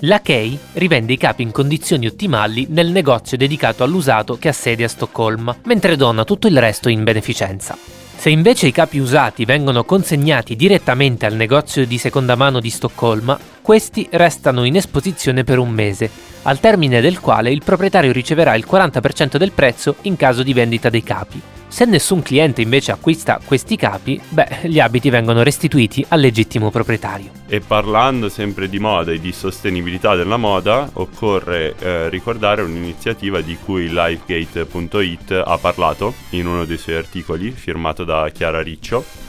La 0.04 0.22
Kay 0.22 0.58
rivende 0.72 1.12
i 1.12 1.18
capi 1.18 1.42
in 1.42 1.50
condizioni 1.50 2.06
ottimali 2.06 2.66
nel 2.70 2.90
negozio 2.90 3.36
dedicato 3.36 3.84
all'usato 3.84 4.38
che 4.38 4.48
ha 4.48 4.52
sede 4.52 4.84
a 4.84 4.88
Stoccolma, 4.88 5.54
mentre 5.64 5.96
dona 5.96 6.24
tutto 6.24 6.46
il 6.46 6.58
resto 6.58 6.88
in 6.88 7.04
beneficenza. 7.04 7.76
Se 8.20 8.28
invece 8.28 8.66
i 8.66 8.70
capi 8.72 8.98
usati 8.98 9.46
vengono 9.46 9.84
consegnati 9.84 10.54
direttamente 10.54 11.24
al 11.24 11.34
negozio 11.34 11.86
di 11.86 11.96
seconda 11.96 12.36
mano 12.36 12.60
di 12.60 12.68
Stoccolma, 12.68 13.38
questi 13.70 14.08
restano 14.10 14.64
in 14.64 14.74
esposizione 14.74 15.44
per 15.44 15.58
un 15.58 15.70
mese, 15.70 16.10
al 16.42 16.58
termine 16.58 17.00
del 17.00 17.20
quale 17.20 17.52
il 17.52 17.62
proprietario 17.64 18.10
riceverà 18.10 18.56
il 18.56 18.66
40% 18.68 19.36
del 19.36 19.52
prezzo 19.52 19.94
in 20.02 20.16
caso 20.16 20.42
di 20.42 20.52
vendita 20.52 20.90
dei 20.90 21.04
capi. 21.04 21.40
Se 21.68 21.84
nessun 21.84 22.20
cliente 22.20 22.62
invece 22.62 22.90
acquista 22.90 23.38
questi 23.44 23.76
capi, 23.76 24.20
beh, 24.28 24.62
gli 24.62 24.80
abiti 24.80 25.08
vengono 25.08 25.44
restituiti 25.44 26.04
al 26.08 26.18
legittimo 26.18 26.72
proprietario. 26.72 27.30
E 27.46 27.60
parlando 27.60 28.28
sempre 28.28 28.68
di 28.68 28.80
moda 28.80 29.12
e 29.12 29.20
di 29.20 29.30
sostenibilità 29.30 30.16
della 30.16 30.36
moda, 30.36 30.90
occorre 30.94 31.76
eh, 31.78 32.08
ricordare 32.08 32.62
un'iniziativa 32.62 33.40
di 33.40 33.56
cui 33.56 33.88
Lifegate.it 33.88 35.42
ha 35.46 35.58
parlato 35.58 36.14
in 36.30 36.48
uno 36.48 36.64
dei 36.64 36.76
suoi 36.76 36.96
articoli, 36.96 37.52
firmato 37.52 38.02
da 38.02 38.28
Chiara 38.30 38.62
Riccio, 38.62 39.28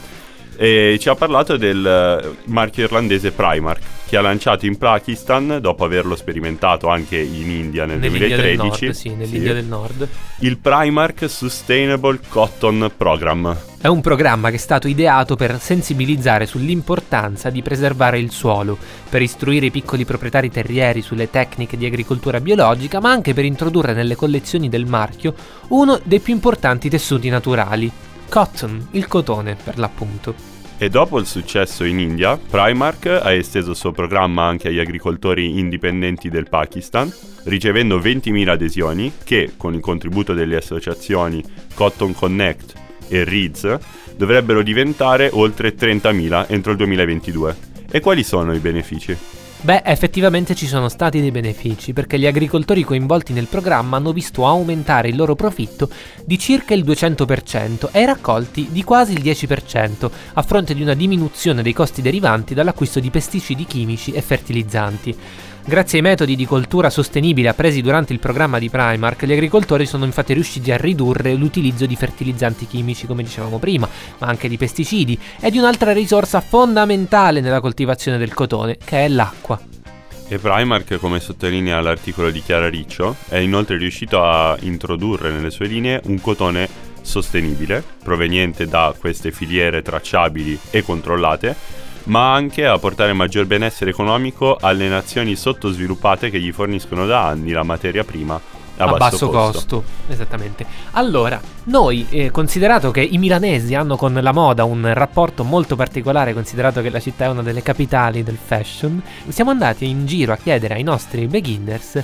e 0.62 1.00
ci 1.00 1.10
ha 1.10 1.16
parlato 1.16 1.58
del 1.58 1.84
eh, 1.84 2.36
marchio 2.46 2.84
irlandese 2.84 3.32
Primark 3.32 3.82
che 4.06 4.16
ha 4.16 4.22
lanciato 4.22 4.68
in 4.68 4.78
Pakistan 4.78 5.58
dopo 5.60 5.84
averlo 5.84 6.16
sperimentato 6.16 6.88
anche 6.88 7.18
in 7.18 7.50
India 7.50 7.86
nel 7.86 7.98
Nell'India 7.98 8.38
2013 8.38 8.80
del 8.80 8.86
Nord, 8.86 8.92
sì, 8.92 9.10
nell'India 9.10 9.50
sì, 9.50 9.56
del 9.56 9.66
Nord. 9.66 10.08
il 10.42 10.58
Primark 10.60 11.28
Sustainable 11.28 12.20
Cotton 12.30 12.92
Program 12.96 13.58
È 13.80 13.88
un 13.88 14.02
programma 14.02 14.50
che 14.50 14.58
è 14.58 14.60
stato 14.60 14.88
ideato 14.88 15.36
per 15.36 15.60
sensibilizzare 15.60 16.46
sull'importanza 16.46 17.50
di 17.50 17.64
preservare 17.64 18.20
il 18.20 18.30
suolo, 18.30 18.78
per 19.10 19.24
istruire 19.24 19.66
i 19.66 19.72
piccoli 19.72 20.06
proprietari 20.06 20.52
terrieri 20.52 21.02
sulle 21.02 21.32
tecniche 21.32 21.76
di 21.76 21.88
agricoltura 21.88 22.40
biologica, 22.40 23.00
ma 23.00 23.10
anche 23.10 23.34
per 23.34 23.46
introdurre 23.46 23.94
nelle 23.94 24.16
collezioni 24.16 24.70
del 24.70 24.86
marchio 24.86 25.34
uno 25.70 26.00
dei 26.04 26.20
più 26.20 26.36
importanti 26.36 26.88
tessuti 26.88 27.30
naturali, 27.30 27.92
cotton, 28.30 28.90
il 28.92 29.08
cotone 29.08 29.56
per 29.56 29.80
l'appunto. 29.80 30.51
E 30.82 30.90
dopo 30.90 31.20
il 31.20 31.28
successo 31.28 31.84
in 31.84 32.00
India, 32.00 32.36
Primark 32.38 33.06
ha 33.06 33.32
esteso 33.32 33.70
il 33.70 33.76
suo 33.76 33.92
programma 33.92 34.46
anche 34.46 34.70
agli 34.70 34.80
agricoltori 34.80 35.60
indipendenti 35.60 36.28
del 36.28 36.50
Pakistan, 36.50 37.08
ricevendo 37.44 38.00
20.000 38.00 38.48
adesioni 38.48 39.14
che, 39.24 39.52
con 39.58 39.76
il 39.76 39.80
contributo 39.80 40.34
delle 40.34 40.56
associazioni 40.56 41.44
Cotton 41.76 42.16
Connect 42.16 42.74
e 43.10 43.24
Reeds, 43.24 43.78
dovrebbero 44.18 44.64
diventare 44.64 45.30
oltre 45.32 45.76
30.000 45.76 46.46
entro 46.48 46.72
il 46.72 46.78
2022. 46.78 47.56
E 47.92 48.00
quali 48.00 48.24
sono 48.24 48.52
i 48.52 48.60
benefici? 48.60 49.16
Beh, 49.64 49.84
effettivamente 49.86 50.56
ci 50.56 50.66
sono 50.66 50.90
stati 50.90 51.22
dei 51.22 51.30
benefici 51.30 51.94
perché 51.94 52.18
gli 52.18 52.26
agricoltori 52.26 52.84
coinvolti 52.84 53.32
nel 53.32 53.46
programma 53.46 53.98
hanno 53.98 54.12
visto 54.12 54.48
aumentare 54.48 55.10
il 55.10 55.16
loro 55.16 55.36
profitto 55.36 55.88
di 56.26 56.40
circa 56.40 56.74
il 56.74 56.84
200% 56.84 57.90
e 57.92 58.02
i 58.02 58.06
raccolti 58.06 58.70
di 58.72 58.84
quasi 58.84 59.14
il 59.14 59.22
10%, 59.22 60.10
a 60.34 60.42
fronte 60.42 60.74
di 60.74 60.82
una 60.82 60.96
diminuzione 60.96 61.62
dei 61.62 61.74
costi 61.74 62.02
derivanti 62.02 62.56
dall'acquisto 62.56 63.00
di 63.00 63.12
pesticidi 63.12 63.66
chimici 63.66 64.12
e 64.14 64.22
fertilizzanti. 64.24 65.16
Grazie 65.64 66.00
ai 66.00 66.04
metodi 66.04 66.36
di 66.36 66.46
coltura 66.46 66.90
sostenibile 66.90 67.48
appresi 67.48 67.82
durante 67.82 68.14
il 68.14 68.20
programma 68.20 68.58
di 68.58 68.70
Primark, 68.70 69.26
gli 69.26 69.32
agricoltori 69.32 69.86
sono 69.86 70.06
infatti 70.06 70.34
riusciti 70.34 70.72
a 70.72 70.78
ridurre 70.78 71.36
l'utilizzo 71.36 71.86
di 71.86 71.96
fertilizzanti 71.96 72.66
chimici, 72.66 73.06
come 73.06 73.24
dicevamo 73.24 73.60
prima, 73.60 73.88
ma 74.18 74.28
anche 74.28 74.50
di 74.50 74.58
pesticidi 74.58 75.18
e 75.40 75.52
di 75.52 75.60
un'altra 75.60 75.94
risorsa 75.94 76.42
fondamentale 76.42 77.42
nella 77.42 77.62
coltivazione 77.62 78.18
del 78.18 78.34
cotone, 78.34 78.78
che 78.84 79.06
è 79.06 79.08
l'acqua. 79.08 79.60
E 80.28 80.38
Primark, 80.40 80.96
come 80.96 81.20
sottolinea 81.20 81.80
l'articolo 81.80 82.32
di 82.32 82.42
Chiara 82.42 82.68
Riccio, 82.68 83.18
è 83.28 83.38
inoltre 83.38 83.78
riuscito 83.78 84.24
a 84.24 84.58
introdurre 84.62 85.30
nelle 85.30 85.52
sue 85.52 85.68
linee 85.68 86.02
un 86.06 86.20
cotone 86.20 86.68
sostenibile, 87.02 87.84
proveniente 88.04 88.68
da 88.68 88.94
queste 88.98 89.32
filiere 89.32 89.82
tracciabili 89.82 90.60
e 90.70 90.84
controllate, 90.84 91.56
ma 92.06 92.34
anche 92.34 92.66
a 92.66 92.78
portare 92.78 93.14
maggior 93.14 93.46
benessere 93.46 93.92
economico 93.92 94.58
alle 94.60 94.88
nazioni 94.88 95.36
sottosviluppate 95.36 96.30
che 96.30 96.40
gli 96.40 96.52
forniscono 96.52 97.06
da 97.06 97.28
anni 97.28 97.52
la 97.52 97.64
materia 97.64 98.04
prima 98.04 98.40
a, 98.78 98.98
basso, 98.98 98.98
basso 98.98 99.30
costo. 99.30 99.84
Esattamente. 100.08 100.66
Allora, 100.92 101.40
noi, 101.66 102.08
eh, 102.10 102.32
considerato 102.32 102.92
che 102.92 103.02
i 103.02 103.18
milanesi 103.18 103.76
hanno 103.76 103.96
con 103.96 104.14
la 104.14 104.32
moda 104.32 104.64
un 104.64 104.92
rapporto 104.94 105.44
molto 105.44 105.76
particolare, 105.76 106.34
considerato 106.34 106.82
che 106.82 106.90
la 106.90 107.00
città 107.00 107.26
è 107.26 107.30
una 107.30 107.44
delle 107.44 107.62
capitali 107.62 108.24
del 108.24 108.38
fashion, 108.44 109.02
siamo 109.28 109.52
andati 109.52 109.88
in 109.88 110.06
giro 110.06 110.34
a 110.34 110.38
chiedere 110.38 110.76
ai 110.76 110.84
nostri 110.84 111.28
beginners 111.28 112.02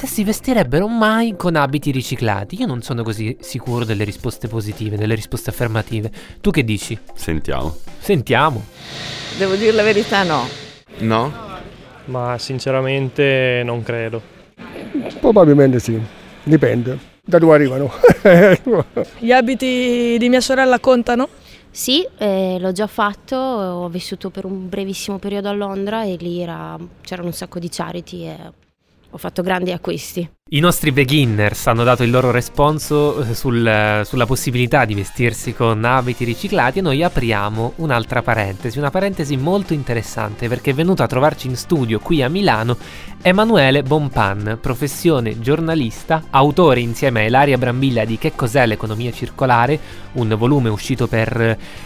se 0.00 0.06
si 0.06 0.24
vestirebbero 0.24 0.88
mai 0.88 1.36
con 1.36 1.56
abiti 1.56 1.90
riciclati. 1.90 2.58
Io 2.58 2.64
non 2.64 2.80
sono 2.80 3.02
così 3.02 3.36
sicuro 3.40 3.84
delle 3.84 4.04
risposte 4.04 4.48
positive, 4.48 4.96
delle 4.96 5.14
risposte 5.14 5.50
affermative. 5.50 6.10
Tu 6.40 6.50
che 6.50 6.64
dici? 6.64 6.98
Sentiamo. 7.12 7.76
Sentiamo. 7.98 8.64
Devo 9.36 9.56
dire 9.56 9.72
la 9.72 9.82
verità, 9.82 10.22
no. 10.22 10.48
No? 11.00 11.30
Ma 12.06 12.38
sinceramente 12.38 13.60
non 13.62 13.82
credo. 13.82 14.22
Probabilmente 15.20 15.78
sì, 15.80 16.00
dipende 16.44 16.98
da 17.22 17.38
dove 17.38 17.54
arrivano. 17.54 17.92
Gli 19.18 19.32
abiti 19.32 20.16
di 20.18 20.28
mia 20.30 20.40
sorella 20.40 20.78
contano? 20.78 21.28
Sì, 21.70 22.08
eh, 22.16 22.56
l'ho 22.58 22.72
già 22.72 22.86
fatto, 22.86 23.36
ho 23.36 23.88
vissuto 23.90 24.30
per 24.30 24.46
un 24.46 24.66
brevissimo 24.66 25.18
periodo 25.18 25.50
a 25.50 25.52
Londra 25.52 26.04
e 26.04 26.16
lì 26.18 26.40
era- 26.40 26.78
c'erano 27.02 27.28
un 27.28 27.34
sacco 27.34 27.58
di 27.58 27.68
charity 27.68 28.26
e 28.26 28.36
ho 29.10 29.18
fatto 29.18 29.42
grandi 29.42 29.72
acquisti. 29.72 30.28
I 30.52 30.58
nostri 30.58 30.90
beginners 30.90 31.68
hanno 31.68 31.84
dato 31.84 32.02
il 32.02 32.10
loro 32.10 32.32
responso 32.32 33.22
eh, 33.22 33.34
sul- 33.34 34.00
sulla 34.02 34.26
possibilità 34.26 34.84
di 34.84 34.94
vestirsi 34.94 35.54
con 35.54 35.84
abiti 35.84 36.24
riciclati 36.24 36.80
e 36.80 36.82
noi 36.82 37.04
apriamo 37.04 37.74
un'altra 37.76 38.20
parentesi, 38.20 38.76
una 38.76 38.90
parentesi 38.90 39.36
molto 39.36 39.74
interessante 39.74 40.48
perché 40.48 40.72
è 40.72 40.74
venuto 40.74 41.04
a 41.04 41.06
trovarci 41.06 41.46
in 41.46 41.54
studio 41.54 42.00
qui 42.00 42.20
a 42.20 42.28
Milano 42.28 42.76
Emanuele 43.22 43.82
Bonpan, 43.82 44.56
professione 44.62 45.40
giornalista, 45.40 46.24
autore 46.30 46.80
insieme 46.80 47.20
a 47.20 47.26
Ilaria 47.26 47.58
Brambilla 47.58 48.06
di 48.06 48.16
Che 48.16 48.32
cos'è 48.34 48.64
l'economia 48.64 49.12
circolare, 49.12 49.78
un 50.12 50.34
volume 50.38 50.70
uscito 50.70 51.06
per 51.06 51.38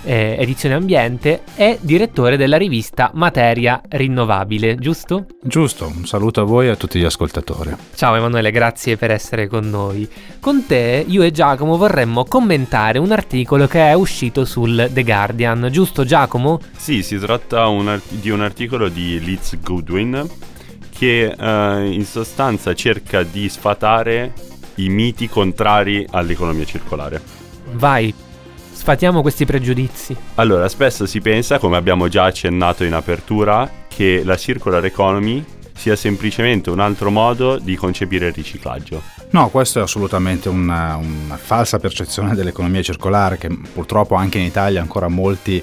eh, 0.05 0.37
Edizione 0.39 0.77
Ambiente, 0.77 1.43
e 1.57 1.79
direttore 1.81 2.37
della 2.37 2.57
rivista 2.57 3.11
Materia 3.15 3.81
Rinnovabile, 3.89 4.77
giusto? 4.77 5.27
Giusto, 5.43 5.89
un 5.89 6.07
saluto 6.07 6.41
a 6.41 6.45
voi 6.45 6.69
e 6.69 6.71
a 6.71 6.77
tutti 6.77 7.01
gli 7.01 7.05
ascoltatori. 7.05 7.75
Ciao 7.97 8.15
Emanuele, 8.15 8.53
grazie 8.55 8.97
per 8.97 9.11
essere 9.11 9.49
con 9.49 9.69
noi. 9.69 10.09
Con 10.39 10.65
te, 10.65 11.05
io 11.07 11.25
e 11.25 11.33
Giacomo 11.33 11.77
vorremmo 11.77 12.25
commentare 12.25 13.01
un 13.01 13.11
articolo 13.11 13.67
che 13.67 13.81
è 13.81 13.95
uscito 13.95 14.45
sul 14.45 14.89
The 14.93 15.03
Guardian, 15.03 15.69
giusto 15.73 16.05
Giacomo? 16.05 16.61
Sì, 16.77 17.03
si 17.03 17.19
tratta 17.19 17.67
un 17.67 17.89
art- 17.89 18.13
di 18.13 18.31
un 18.31 18.43
articolo 18.43 18.89
di 18.89 19.19
Liz 19.19 19.59
Goodwin 19.61 20.25
che 20.97 21.35
eh, 21.37 21.91
in 21.91 22.05
sostanza 22.07 22.73
cerca 22.75 23.25
di 23.25 23.49
sfatare 23.49 24.33
i 24.77 24.89
miti 24.89 25.29
contrari 25.29 26.07
all'economia 26.09 26.65
circolare. 26.65 27.21
Vai, 27.73 28.15
sfatiamo 28.71 29.21
questi 29.21 29.45
pregiudizi. 29.45 30.17
Allora, 30.37 30.69
spesso 30.69 31.07
si 31.07 31.21
pensa, 31.21 31.59
come 31.59 31.77
abbiamo 31.77 32.07
già 32.07 32.25
accennato 32.25 32.85
in 32.85 32.93
apertura, 32.93 33.69
che 33.89 34.23
la 34.25 34.37
circular 34.37 34.85
economy 34.85 35.45
sia 35.75 35.97
semplicemente 35.97 36.71
un 36.71 36.81
altro 36.81 37.11
modo 37.11 37.59
di 37.59 37.77
concepire 37.77 38.29
il 38.29 38.33
riciclaggio. 38.33 39.03
No, 39.31 39.49
questo 39.49 39.81
è 39.81 39.83
assolutamente 39.83 40.49
una, 40.49 40.97
una 40.97 41.37
falsa 41.37 41.79
percezione 41.79 42.35
dell'economia 42.35 42.83
circolare 42.83 43.37
che 43.37 43.49
purtroppo 43.49 44.15
anche 44.15 44.39
in 44.39 44.45
Italia 44.45 44.81
ancora 44.81 45.09
molti 45.09 45.63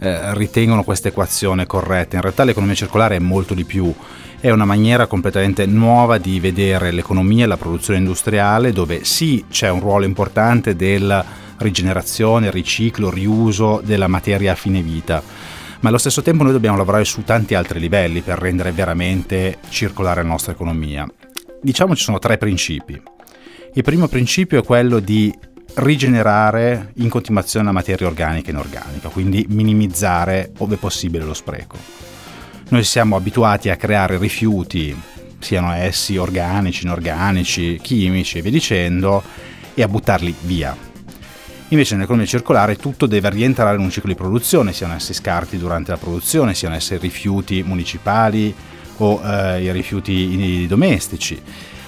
eh, 0.00 0.34
ritengono 0.34 0.82
questa 0.82 1.08
equazione 1.08 1.66
corretta. 1.66 2.16
In 2.16 2.22
realtà 2.22 2.42
l'economia 2.42 2.74
circolare 2.74 3.16
è 3.16 3.20
molto 3.20 3.54
di 3.54 3.64
più, 3.64 3.94
è 4.40 4.50
una 4.50 4.64
maniera 4.64 5.06
completamente 5.06 5.64
nuova 5.66 6.18
di 6.18 6.40
vedere 6.40 6.90
l'economia 6.90 7.44
e 7.44 7.46
la 7.46 7.56
produzione 7.56 8.00
industriale 8.00 8.72
dove 8.72 9.04
sì 9.04 9.44
c'è 9.48 9.70
un 9.70 9.78
ruolo 9.78 10.04
importante 10.04 10.74
della 10.74 11.24
rigenerazione, 11.58 12.50
riciclo, 12.50 13.08
riuso 13.08 13.80
della 13.84 14.08
materia 14.08 14.50
a 14.50 14.56
fine 14.56 14.82
vita, 14.82 15.22
ma 15.82 15.88
allo 15.88 15.98
stesso 15.98 16.22
tempo 16.22 16.44
noi 16.44 16.52
dobbiamo 16.52 16.76
lavorare 16.76 17.04
su 17.04 17.24
tanti 17.24 17.54
altri 17.54 17.80
livelli 17.80 18.20
per 18.20 18.38
rendere 18.38 18.70
veramente 18.70 19.58
circolare 19.68 20.22
la 20.22 20.28
nostra 20.28 20.52
economia. 20.52 21.06
Diciamo 21.60 21.96
ci 21.96 22.04
sono 22.04 22.20
tre 22.20 22.38
principi. 22.38 23.00
Il 23.74 23.82
primo 23.82 24.06
principio 24.06 24.60
è 24.60 24.64
quello 24.64 25.00
di 25.00 25.36
rigenerare 25.74 26.92
in 26.96 27.08
continuazione 27.08 27.66
la 27.66 27.72
materia 27.72 28.06
organica 28.06 28.48
e 28.48 28.52
inorganica, 28.52 29.08
quindi 29.08 29.44
minimizzare 29.48 30.52
ove 30.58 30.76
possibile 30.76 31.24
lo 31.24 31.34
spreco. 31.34 31.76
Noi 32.68 32.84
siamo 32.84 33.16
abituati 33.16 33.68
a 33.68 33.76
creare 33.76 34.18
rifiuti, 34.18 34.96
siano 35.40 35.72
essi 35.72 36.16
organici, 36.16 36.84
inorganici, 36.84 37.80
chimici 37.82 38.38
e 38.38 38.42
via 38.42 38.50
dicendo, 38.52 39.22
e 39.74 39.82
a 39.82 39.88
buttarli 39.88 40.32
via. 40.42 40.90
Invece 41.72 41.94
nell'economia 41.94 42.28
circolare 42.28 42.76
tutto 42.76 43.06
deve 43.06 43.30
rientrare 43.30 43.76
in 43.76 43.82
un 43.82 43.88
ciclo 43.88 44.10
di 44.10 44.14
produzione, 44.14 44.74
siano 44.74 44.94
essi 44.94 45.14
scarti 45.14 45.56
durante 45.56 45.90
la 45.90 45.96
produzione, 45.96 46.54
siano 46.54 46.74
essi 46.74 46.98
rifiuti 46.98 47.62
municipali 47.62 48.54
o 48.98 49.22
eh, 49.24 49.62
i 49.62 49.72
rifiuti 49.72 50.66
domestici. 50.68 51.40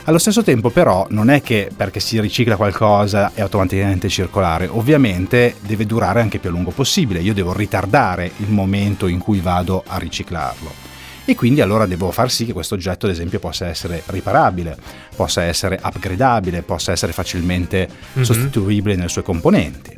Allo 0.05 0.17
stesso 0.17 0.43
tempo 0.43 0.71
però 0.71 1.07
non 1.11 1.29
è 1.29 1.43
che 1.43 1.71
perché 1.75 2.00
si 2.00 2.19
ricicla 2.19 2.57
qualcosa 2.57 3.33
è 3.35 3.43
automaticamente 3.43 4.09
circolare, 4.09 4.69
ovviamente 4.69 5.57
deve 5.61 5.85
durare 5.85 6.23
anche 6.23 6.38
più 6.38 6.49
a 6.49 6.53
lungo 6.53 6.71
possibile, 6.71 7.21
io 7.21 7.35
devo 7.35 7.53
ritardare 7.53 8.31
il 8.38 8.50
momento 8.50 9.07
in 9.07 9.19
cui 9.19 9.41
vado 9.41 9.85
a 9.87 9.99
riciclarlo. 9.99 10.93
E 11.26 11.35
quindi 11.35 11.61
allora 11.61 11.87
devo 11.87 12.11
far 12.11 12.31
sì 12.31 12.45
che 12.45 12.52
questo 12.52 12.75
oggetto 12.75 13.07
ad 13.07 13.12
esempio 13.12 13.38
possa 13.38 13.66
essere 13.66 14.02
riparabile, 14.07 14.76
possa 15.16 15.43
essere 15.43 15.81
upgradabile, 15.83 16.62
possa 16.62 16.93
essere 16.93 17.12
facilmente 17.12 17.88
Mhm. 18.14 18.23
sostituibile 18.23 18.97
nelle 18.97 19.09
sue 19.09 19.23
componenti. 19.23 19.97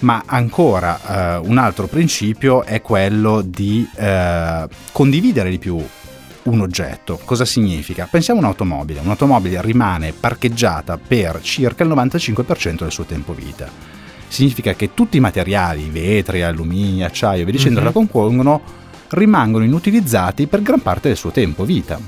Ma 0.00 0.22
ancora 0.26 1.36
eh, 1.40 1.46
un 1.46 1.58
altro 1.58 1.86
principio 1.88 2.62
è 2.64 2.80
quello 2.80 3.40
di 3.40 3.88
eh, 3.96 4.68
condividere 4.92 5.50
di 5.50 5.58
più 5.58 5.84
un 6.44 6.60
oggetto. 6.60 7.20
Cosa 7.24 7.44
significa? 7.44 8.06
Pensiamo 8.10 8.38
a 8.40 8.42
un'automobile. 8.44 9.00
Un'automobile 9.00 9.60
rimane 9.60 10.12
parcheggiata 10.12 10.96
per 10.98 11.40
circa 11.42 11.82
il 11.82 11.90
95% 11.90 12.84
del 12.84 12.92
suo 12.92 13.04
tempo 13.04 13.32
vita. 13.34 13.68
Significa 14.28 14.74
che 14.74 14.94
tutti 14.94 15.16
i 15.16 15.20
materiali, 15.20 15.88
vetri, 15.90 16.42
alluminio, 16.42 17.04
acciaio 17.04 17.42
e 17.42 17.44
via 17.44 17.52
dicendo, 17.52 17.80
Mhm. 17.80 17.86
che 17.86 17.92
la 17.92 17.92
compongono, 17.92 18.60
rimangono 19.10 19.64
inutilizzati 19.64 20.46
per 20.46 20.62
gran 20.62 20.80
parte 20.80 21.08
del 21.08 21.16
suo 21.16 21.30
tempo 21.30 21.64
vita. 21.64 21.98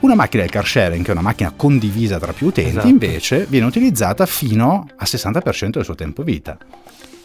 Una 0.00 0.14
macchina 0.14 0.42
del 0.42 0.52
car 0.52 0.66
sharing, 0.66 1.02
che 1.02 1.08
è 1.08 1.12
una 1.12 1.22
macchina 1.22 1.52
condivisa 1.56 2.18
tra 2.18 2.32
più 2.32 2.46
utenti, 2.48 2.70
Esatto. 2.70 2.86
invece 2.86 3.46
viene 3.48 3.66
utilizzata 3.66 4.26
fino 4.26 4.86
al 4.96 5.06
60% 5.08 5.70
del 5.70 5.84
suo 5.84 5.94
tempo 5.96 6.22
vita. 6.22 6.56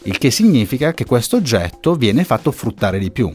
Il 0.02 0.18
che 0.18 0.30
significa 0.30 0.92
che 0.92 1.04
questo 1.04 1.36
oggetto 1.36 1.94
viene 1.94 2.24
fatto 2.24 2.50
fruttare 2.50 2.98
di 2.98 3.10
più. 3.10 3.34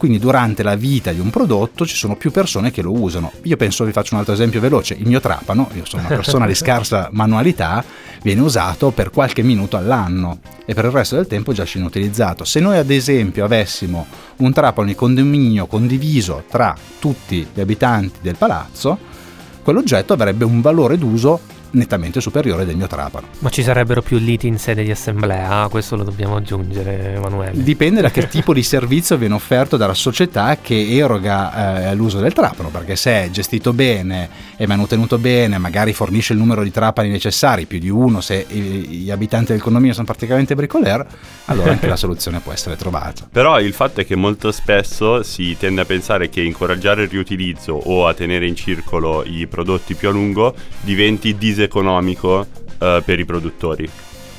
Quindi 0.00 0.18
durante 0.18 0.62
la 0.62 0.76
vita 0.76 1.12
di 1.12 1.20
un 1.20 1.28
prodotto 1.28 1.84
ci 1.84 1.94
sono 1.94 2.16
più 2.16 2.30
persone 2.30 2.70
che 2.70 2.80
lo 2.80 2.90
usano. 2.90 3.32
Io 3.42 3.58
penso, 3.58 3.84
vi 3.84 3.92
faccio 3.92 4.14
un 4.14 4.20
altro 4.20 4.32
esempio 4.32 4.58
veloce, 4.58 4.94
il 4.94 5.06
mio 5.06 5.20
trapano, 5.20 5.68
io 5.74 5.84
sono 5.84 6.06
una 6.06 6.16
persona 6.16 6.46
di 6.46 6.54
scarsa 6.54 7.10
manualità, 7.12 7.84
viene 8.22 8.40
usato 8.40 8.92
per 8.92 9.10
qualche 9.10 9.42
minuto 9.42 9.76
all'anno 9.76 10.38
e 10.64 10.72
per 10.72 10.86
il 10.86 10.90
resto 10.90 11.16
del 11.16 11.26
tempo 11.26 11.52
già 11.52 11.66
inutilizzato. 11.74 12.46
Se 12.46 12.60
noi 12.60 12.78
ad 12.78 12.88
esempio 12.88 13.44
avessimo 13.44 14.06
un 14.36 14.50
trapano 14.54 14.88
di 14.88 14.94
condominio 14.94 15.66
condiviso 15.66 16.44
tra 16.48 16.74
tutti 16.98 17.46
gli 17.52 17.60
abitanti 17.60 18.20
del 18.22 18.36
palazzo, 18.36 18.96
quell'oggetto 19.62 20.14
avrebbe 20.14 20.46
un 20.46 20.62
valore 20.62 20.96
d'uso 20.96 21.40
nettamente 21.72 22.20
superiore 22.20 22.64
del 22.64 22.76
mio 22.76 22.86
trapano. 22.86 23.28
Ma 23.40 23.50
ci 23.50 23.62
sarebbero 23.62 24.02
più 24.02 24.18
liti 24.18 24.46
in 24.46 24.58
sede 24.58 24.82
di 24.82 24.90
assemblea, 24.90 25.66
questo 25.70 25.96
lo 25.96 26.04
dobbiamo 26.04 26.36
aggiungere, 26.36 27.14
Emanuele. 27.14 27.62
Dipende 27.62 28.00
da 28.00 28.10
che 28.10 28.26
tipo 28.28 28.52
di 28.52 28.62
servizio 28.62 29.16
viene 29.16 29.34
offerto 29.34 29.76
dalla 29.76 29.94
società 29.94 30.56
che 30.60 30.88
eroga 30.96 31.90
eh, 31.90 31.94
l'uso 31.94 32.20
del 32.20 32.32
trapano, 32.32 32.68
perché 32.68 32.96
se 32.96 33.24
è 33.24 33.30
gestito 33.30 33.72
bene, 33.72 34.28
è 34.56 34.66
manutenuto 34.66 35.18
bene, 35.18 35.58
magari 35.58 35.92
fornisce 35.92 36.32
il 36.32 36.38
numero 36.38 36.62
di 36.62 36.70
trapani 36.70 37.08
necessari, 37.08 37.66
più 37.66 37.78
di 37.78 37.88
uno, 37.88 38.20
se 38.20 38.44
i- 38.48 38.58
gli 39.00 39.10
abitanti 39.10 39.52
del 39.52 39.60
condominio 39.62 39.94
sono 39.94 40.06
praticamente 40.06 40.54
bricoler, 40.54 41.06
allora 41.46 41.70
anche 41.70 41.86
la 41.86 41.96
soluzione 41.96 42.40
può 42.40 42.52
essere 42.52 42.76
trovata. 42.76 43.28
Però 43.30 43.60
il 43.60 43.72
fatto 43.72 44.00
è 44.00 44.06
che 44.06 44.16
molto 44.16 44.52
spesso 44.52 45.22
si 45.22 45.56
tende 45.58 45.82
a 45.82 45.84
pensare 45.84 46.28
che 46.28 46.40
incoraggiare 46.42 47.02
il 47.04 47.08
riutilizzo 47.08 47.72
o 47.72 48.06
a 48.06 48.14
tenere 48.14 48.46
in 48.46 48.54
circolo 48.54 49.24
i 49.24 49.46
prodotti 49.46 49.94
più 49.94 50.08
a 50.08 50.12
lungo 50.12 50.54
diventi 50.80 51.36
diseconomico 51.60 52.46
eh, 52.78 53.02
per 53.04 53.18
i 53.18 53.24
produttori. 53.24 53.88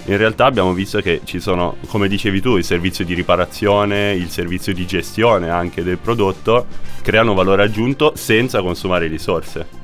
In 0.05 0.17
realtà 0.17 0.45
abbiamo 0.45 0.73
visto 0.73 0.99
che 0.99 1.21
ci 1.25 1.39
sono, 1.39 1.75
come 1.87 2.07
dicevi 2.07 2.41
tu, 2.41 2.57
il 2.57 2.63
servizio 2.63 3.05
di 3.05 3.13
riparazione, 3.13 4.13
il 4.13 4.29
servizio 4.29 4.73
di 4.73 4.87
gestione 4.87 5.49
anche 5.49 5.83
del 5.83 5.99
prodotto, 5.99 6.65
creano 7.03 7.35
valore 7.35 7.63
aggiunto 7.63 8.13
senza 8.15 8.61
consumare 8.61 9.05
risorse. 9.05 9.79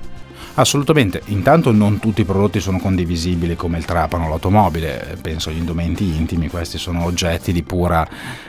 Assolutamente, 0.56 1.22
intanto 1.25 1.72
non 1.72 2.00
tutti 2.00 2.22
i 2.22 2.24
prodotti 2.25 2.60
sono 2.60 2.79
condivisibili 2.79 3.56
come 3.56 3.77
il 3.77 3.86
trapano 3.86 4.27
l'automobile, 4.27 5.15
penso 5.22 5.50
agli 5.50 5.58
indumenti 5.58 6.15
intimi, 6.15 6.48
questi 6.48 6.79
sono 6.79 7.03
oggetti 7.06 7.51
di, 7.51 7.62
pura, 7.62 8.03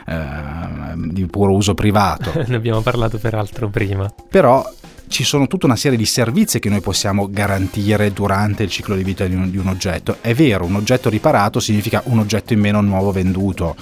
eh, 0.07 0.95
di 0.95 1.27
puro 1.27 1.53
uso 1.53 1.75
privato. 1.75 2.31
ne 2.47 2.55
abbiamo 2.55 2.81
parlato 2.81 3.19
peraltro 3.19 3.69
prima. 3.69 4.11
però 4.27 4.67
ci 5.09 5.23
sono 5.23 5.47
tutta 5.47 5.65
una 5.65 5.75
serie 5.75 5.97
di 5.97 6.05
servizi 6.05 6.59
che 6.59 6.69
noi 6.69 6.81
possiamo 6.81 7.27
garantire 7.29 8.13
durante 8.13 8.63
il 8.63 8.69
ciclo 8.69 8.95
di 8.95 9.03
vita 9.03 9.25
di 9.25 9.35
un, 9.35 9.49
di 9.49 9.57
un 9.57 9.67
oggetto. 9.67 10.17
È 10.21 10.33
vero, 10.33 10.65
un 10.65 10.75
oggetto 10.75 11.09
riparato 11.09 11.59
significa 11.59 12.01
un 12.05 12.19
oggetto 12.19 12.53
in 12.53 12.59
meno 12.59 12.79
nuovo 12.81 13.11
venduto, 13.11 13.75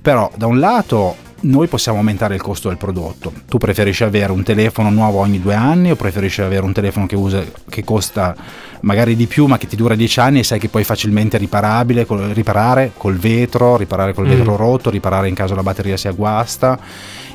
però 0.00 0.30
da 0.36 0.46
un 0.46 0.58
lato 0.58 1.16
noi 1.40 1.66
possiamo 1.66 1.98
aumentare 1.98 2.34
il 2.34 2.40
costo 2.42 2.68
del 2.68 2.76
prodotto. 2.78 3.32
Tu 3.48 3.58
preferisci 3.58 4.04
avere 4.04 4.32
un 4.32 4.42
telefono 4.42 4.90
nuovo 4.90 5.18
ogni 5.18 5.40
due 5.40 5.54
anni 5.54 5.90
o 5.90 5.96
preferisci 5.96 6.42
avere 6.42 6.64
un 6.64 6.72
telefono 6.72 7.06
che, 7.06 7.16
usa, 7.16 7.42
che 7.68 7.82
costa 7.84 8.34
magari 8.80 9.16
di 9.16 9.26
più 9.26 9.46
ma 9.46 9.58
che 9.58 9.66
ti 9.66 9.76
dura 9.76 9.94
dieci 9.94 10.20
anni 10.20 10.40
e 10.40 10.44
sai 10.44 10.58
che 10.58 10.68
puoi 10.68 10.84
facilmente 10.84 11.38
riparabile, 11.38 12.06
col- 12.06 12.30
riparare 12.32 12.92
col 12.96 13.16
vetro, 13.16 13.76
riparare 13.76 14.12
col 14.14 14.26
Mm. 14.26 14.30
vetro 14.30 14.56
rotto, 14.56 14.90
riparare 14.90 15.28
in 15.28 15.34
caso 15.34 15.54
la 15.54 15.62
batteria 15.62 15.96
sia 15.96 16.12
guasta 16.12 16.78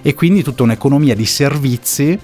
e 0.01 0.13
quindi 0.13 0.44
tutta 0.44 0.63
un'economia 0.63 1.15
di 1.15 1.25
servizi 1.25 2.18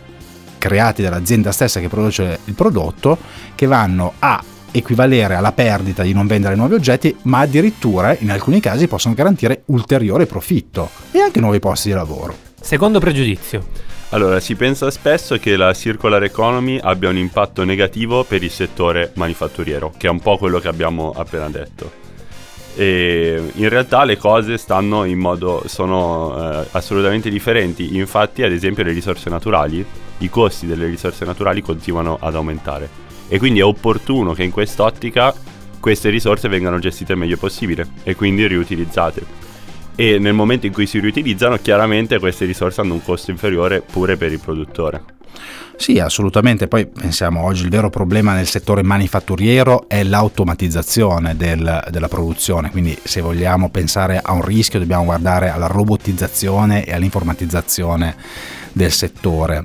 creati 0.66 1.04
dall'azienda 1.04 1.52
stessa 1.52 1.80
che 1.80 1.90
produce 1.90 2.40
il 2.46 2.56
prodotto 2.56 3.20
che 3.54 3.68
vanno 3.68 4.14
a 4.18 4.44
equivalere 4.72 5.36
alla 5.36 5.52
perdita 5.52 6.02
di 6.02 6.12
non 6.12 6.26
vendere 6.26 6.56
nuovi 6.56 6.74
oggetti, 6.74 7.16
ma 7.24 7.40
addirittura 7.40 8.16
in 8.18 8.32
alcuni 8.32 8.60
casi 8.60 8.88
possono 8.88 9.14
garantire 9.14 9.62
ulteriore 9.68 10.26
profitto 10.26 10.90
e 11.12 11.20
anche 11.20 11.40
nuovi 11.40 11.60
posti 11.60 11.90
di 11.90 11.94
lavoro. 11.94 12.36
Secondo 12.60 13.00
pregiudizio. 13.00 13.94
Allora, 14.10 14.40
si 14.40 14.56
pensa 14.56 14.90
spesso 14.90 15.38
che 15.38 15.56
la 15.56 15.72
circular 15.74 16.24
economy 16.24 16.80
abbia 16.82 17.10
un 17.10 17.18
impatto 17.18 17.64
negativo 17.64 18.24
per 18.24 18.42
il 18.42 18.52
settore 18.52 19.12
manifatturiero, 19.14 19.94
che 19.96 20.08
è 20.08 20.10
un 20.10 20.20
po' 20.20 20.38
quello 20.38 20.58
che 20.58 20.68
abbiamo 20.68 21.12
appena 21.16 21.48
detto. 21.48 22.04
E 22.76 23.52
in 23.54 23.70
realtà 23.70 24.04
le 24.04 24.18
cose 24.18 24.58
stanno 24.58 25.06
in 25.06 25.20
modo 25.20 25.64
sono 25.68 26.36
eh, 26.38 26.68
assolutamente 26.72 27.30
differenti. 27.30 27.96
Infatti, 27.96 28.44
ad 28.44 28.52
esempio, 28.52 28.84
le 28.84 28.92
risorse 28.92 29.30
naturali, 29.30 29.86
i 30.20 30.30
costi 30.30 30.66
delle 30.66 30.88
risorse 30.88 31.26
naturali 31.26 31.62
continuano 31.62 32.18
ad 32.20 32.36
aumentare. 32.36 32.90
E 33.28 33.38
quindi 33.38 33.60
è 33.60 33.64
opportuno 33.64 34.34
che 34.34 34.44
in 34.44 34.52
quest'ottica 34.52 35.34
queste 35.80 36.10
risorse 36.10 36.48
vengano 36.48 36.80
gestite 36.80 37.14
il 37.14 37.20
meglio 37.20 37.38
possibile 37.38 37.88
e 38.04 38.16
quindi 38.16 38.48
riutilizzate. 38.48 39.44
E 39.96 40.20
nel 40.20 40.34
momento 40.34 40.66
in 40.66 40.74
cui 40.74 40.88
si 40.88 41.00
riutilizzano, 41.00 41.58
chiaramente 41.58 42.20
queste 42.20 42.46
risorse 42.46 42.82
hanno 42.82 42.94
un 42.94 43.04
costo 43.04 43.32
inferiore 43.32 43.82
pure 43.82 44.18
per 44.18 44.32
il 44.32 44.40
produttore. 44.40 45.15
Sì, 45.78 46.00
assolutamente. 46.00 46.68
Poi 46.68 46.86
pensiamo 46.86 47.44
oggi 47.44 47.64
il 47.64 47.70
vero 47.70 47.90
problema 47.90 48.34
nel 48.34 48.48
settore 48.48 48.82
manifatturiero 48.82 49.88
è 49.88 50.04
l'automatizzazione 50.04 51.36
del- 51.36 51.84
della 51.90 52.08
produzione, 52.08 52.72
quindi 52.72 52.98
se 53.04 53.22
vogliamo 53.22 53.70
pensare 53.70 54.20
a 54.24 54.32
un 54.32 54.42
rischio 54.42 54.80
dobbiamo 54.80 55.04
guardare 55.04 55.50
alla 55.50 55.68
robotizzazione 55.68 56.86
e 56.86 56.94
all'informatizzazione 56.94 58.16
del 58.72 58.92
settore. 58.92 59.64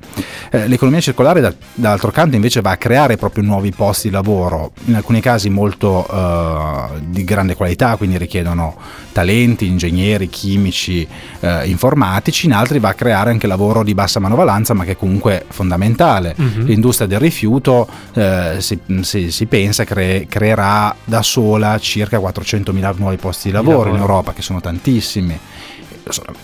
Eh, 0.53 0.69
l'economia 0.69 1.01
circolare 1.01 1.41
da- 1.41 1.53
dall'altro 1.75 2.13
canto 2.13 2.37
invece 2.37 2.61
va 2.61 2.71
a 2.71 2.77
creare 2.77 3.17
proprio 3.17 3.43
nuovi 3.43 3.73
posti 3.73 4.07
di 4.09 4.15
lavoro, 4.15 4.71
in 4.85 4.95
alcuni 4.95 5.21
casi 5.21 5.51
molto 5.51 6.07
eh, 6.09 7.01
di 7.07 7.25
grande 7.25 7.57
qualità, 7.57 7.97
quindi 7.97 8.17
richiedono 8.19 8.77
talenti, 9.11 9.67
ingegneri, 9.67 10.29
chimici, 10.29 11.07
eh, 11.41 11.67
informatici, 11.69 12.47
in 12.47 12.53
altri 12.53 12.79
va 12.79 12.91
a 12.91 12.95
creare 12.95 13.31
anche 13.31 13.49
lavoro 13.49 13.83
di 13.83 13.95
bassa 13.95 14.21
manovalanza 14.21 14.75
ma 14.75 14.85
che 14.85 14.97
comunque 14.97 15.45
fondamentale. 15.51 16.35
Mhm. 16.37 16.65
L'industria 16.65 17.07
del 17.07 17.21
rifiuto 17.21 17.87
eh, 18.15 18.57
si, 18.59 18.79
si- 19.03 19.31
si 19.31 19.47
pensa 19.47 19.85
cre- 19.85 20.27
creerà 20.29 20.95
da 21.05 21.23
sola 21.23 21.79
circa 21.79 22.19
400.000 22.19 22.95
nuovi 22.97 23.17
posti 23.17 23.49
di 23.49 23.55
lavoro, 23.55 23.79
lavoro. 23.79 23.95
in 23.95 24.01
Europa, 24.01 24.33
che 24.33 24.43
sono 24.43 24.61
tantissimi. 24.61 25.39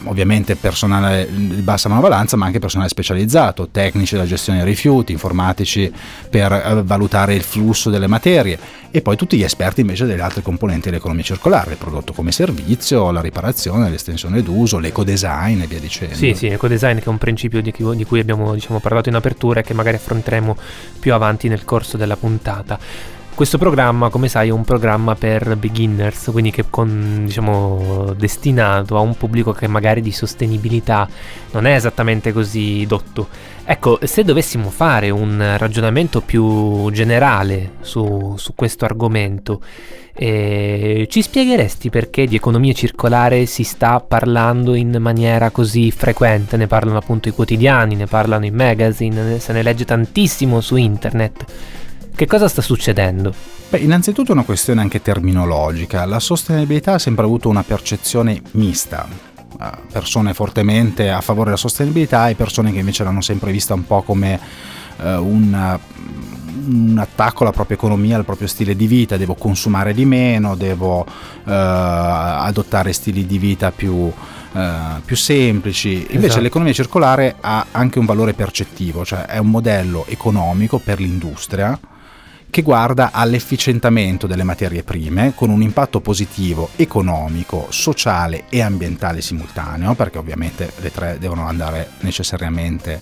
Ovviamente 0.05 0.57
personale 0.57 1.27
di 1.31 1.63
bassa 1.63 1.89
manovalanza, 1.89 2.37
ma 2.37 2.47
anche 2.47 2.59
personale 2.59 2.89
specializzato, 2.89 3.69
tecnici 3.69 4.15
della 4.15 4.27
gestione 4.27 4.59
dei 4.59 4.69
rifiuti, 4.69 5.13
informatici 5.13 5.93
per 6.29 6.53
eh, 6.53 6.83
valutare 6.85 7.35
il 7.35 7.43
flusso 7.43 7.91
delle 7.91 8.07
materie 8.07 8.59
e 8.91 9.03
poi 9.03 9.17
tutti 9.17 9.37
gli 9.37 9.43
esperti 9.43 9.81
invece 9.81 10.07
delle 10.07 10.23
altre 10.23 10.43
componenti 10.43 10.89
dell'economia 10.89 11.23
circolare, 11.23 11.73
il 11.73 11.77
prodotto 11.77 12.13
come 12.13 12.33
servizio, 12.33 13.11
la 13.11 13.21
riparazione, 13.21 13.91
l'estensione 13.91 14.43
d'uso, 14.43 14.79
l'ecodesign 14.79 15.63
e 15.63 15.67
via 15.67 15.81
dicendo. 15.81 16.15
Sì, 16.15 16.35
sì, 16.35 16.47
ecodesign 16.47 16.99
che 16.99 17.05
è 17.05 17.09
un 17.09 17.19
principio 17.19 17.61
di 17.61 17.73
cui, 17.73 17.97
di 17.97 18.05
cui 18.05 18.21
abbiamo 18.21 18.55
diciamo, 18.55 18.81
parlato 18.81 19.09
in 19.09 19.15
apertura 19.17 19.61
e 19.61 19.63
che 19.63 19.75
magari 19.75 19.97
affronteremo 19.97 20.57
più 20.99 21.13
avanti 21.13 21.49
nel 21.49 21.65
corso 21.65 21.97
della 21.97 22.17
puntata. 22.17 22.79
Questo 23.37 23.59
programma, 23.59 24.09
come 24.09 24.29
sai, 24.29 24.49
è 24.49 24.51
un 24.51 24.65
programma 24.65 25.15
per 25.15 25.59
beginners, 25.59 26.31
quindi 26.33 26.51
che 26.51 26.65
con, 26.71 27.25
diciamo, 27.27 28.15
destinato 28.17 28.97
a 28.97 29.01
un 29.01 29.15
pubblico 29.15 29.53
che 29.53 29.69
magari 29.69 30.01
di 30.01 30.11
sostenibilità 30.11 31.07
non 31.51 31.67
è 31.67 31.75
esattamente 31.75 32.33
così 32.33 32.87
dotto. 32.87 33.29
Ecco, 33.63 33.99
se 34.05 34.25
dovessimo 34.25 34.71
fare 34.71 35.11
un 35.11 35.55
ragionamento 35.59 36.23
più 36.23 36.91
generale 36.93 37.73
su, 37.83 38.37
su 38.39 38.55
questo 38.55 38.87
argomento, 38.87 39.61
eh, 40.15 41.07
ci 41.11 41.21
spiegheresti 41.21 41.91
perché 41.91 42.27
di 42.27 42.37
economia 42.37 42.73
circolare 42.73 43.45
si 43.45 43.65
sta 43.65 44.01
parlando 44.01 44.73
in 44.73 44.97
maniera 44.99 45.51
così 45.51 45.91
frequente? 45.91 46.57
Ne 46.57 46.69
parlano 46.69 46.97
appunto 46.97 47.29
i 47.29 47.33
quotidiani, 47.33 47.97
ne 47.97 48.07
parlano 48.07 48.47
i 48.47 48.51
magazine, 48.51 49.23
ne- 49.23 49.39
se 49.41 49.53
ne 49.53 49.63
legge 49.63 49.85
tantissimo 49.85 50.63
su 50.63 50.77
internet. 50.77 51.45
Che 52.17 52.27
cosa 52.27 52.49
sta 52.49 52.63
succedendo? 52.63 53.35
Beh, 53.69 53.77
innanzitutto 53.77 54.31
è 54.31 54.33
una 54.33 54.45
questione 54.45 54.81
anche 54.81 55.03
terminologica. 55.03 56.07
La 56.07 56.19
sostenibilità 56.19 56.95
ha 56.95 56.99
sempre 56.99 57.27
avuto 57.27 57.51
una 57.51 57.63
percezione 57.63 58.41
mista. 58.53 59.07
persone 59.93 60.33
fortemente 60.33 61.11
a 61.11 61.21
favore 61.21 61.47
della 61.47 61.59
sostenibilità 61.59 62.31
e 62.31 62.35
persone 62.35 62.73
che 62.73 62.79
invece 62.79 63.05
l'hanno 63.05 63.21
sempre 63.21 63.53
vista 63.53 63.75
un 63.75 63.85
po' 63.85 64.01
come 64.01 64.41
eh, 64.99 65.15
un, 65.17 65.79
un, 66.69 66.97
attacco 66.99 67.43
alla 67.43 67.53
propria 67.53 67.77
economia, 67.77 68.17
al 68.17 68.25
proprio 68.25 68.49
stile 68.49 68.75
di 68.75 68.87
vita, 68.87 69.19
devo 69.19 69.35
consumare 69.35 69.93
di 69.93 70.07
meno, 70.07 70.57
devo 70.57 71.05
eh, 71.05 71.53
adottare 71.53 72.95
stili 72.95 73.27
di 73.27 73.37
vita 73.37 73.73
più, 73.73 74.11
eh, 74.55 75.01
più 75.05 75.17
semplici. 75.17 75.97
Invece 75.97 76.17
Esatto. 76.17 76.41
l'economia 76.41 76.73
circolare 76.73 77.37
ha 77.43 77.67
anche 77.73 77.99
un 77.99 78.07
valore 78.07 78.33
percettivo, 78.33 79.05
cioè 79.05 79.27
è 79.27 79.37
un 79.37 79.51
modello 79.51 80.07
economico 80.09 80.79
per 80.79 80.99
l'industria 80.99 81.79
che 82.57 82.63
guarda 82.63 83.11
all'efficientamento 83.13 84.27
delle 84.27 84.43
materie 84.43 84.83
prime 84.83 85.35
con 85.35 85.51
un 85.51 85.61
impatto 85.61 86.01
positivo 86.01 86.71
economico, 86.77 87.67
sociale 87.69 88.45
e 88.49 88.63
ambientale 88.63 89.21
simultaneo, 89.21 89.93
perché 89.93 90.17
ovviamente 90.17 90.73
le 90.79 90.91
tre 90.91 91.19
devono 91.21 91.47
andare 91.47 91.91
necessariamente 92.01 92.99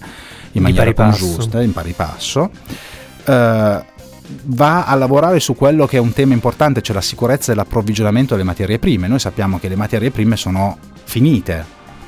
in 0.53 0.62
maniera 0.62 0.93
passo. 0.93 1.25
congiusta, 1.25 1.62
in 1.62 1.73
pari 1.73 1.93
passo. 1.93 2.51
Eh, 3.25 3.85
va 4.43 4.85
a 4.87 4.95
lavorare 4.97 5.38
su 5.38 5.55
quello 5.55 5.87
che 5.87 5.99
è 5.99 6.01
un 6.01 6.12
tema 6.12 6.35
importante, 6.35 6.83
cioè 6.83 6.97
la 6.97 7.01
sicurezza 7.01 7.53
dell'approvvigionamento 7.53 8.35
delle 8.35 8.43
materie 8.43 8.81
prime. 8.81 9.07
Noi 9.07 9.21
sappiamo 9.21 9.61
che 9.61 9.69
le 9.69 9.77
materie 9.77 10.11
prime 10.11 10.35
sono 10.35 10.79
finite, 11.05 11.64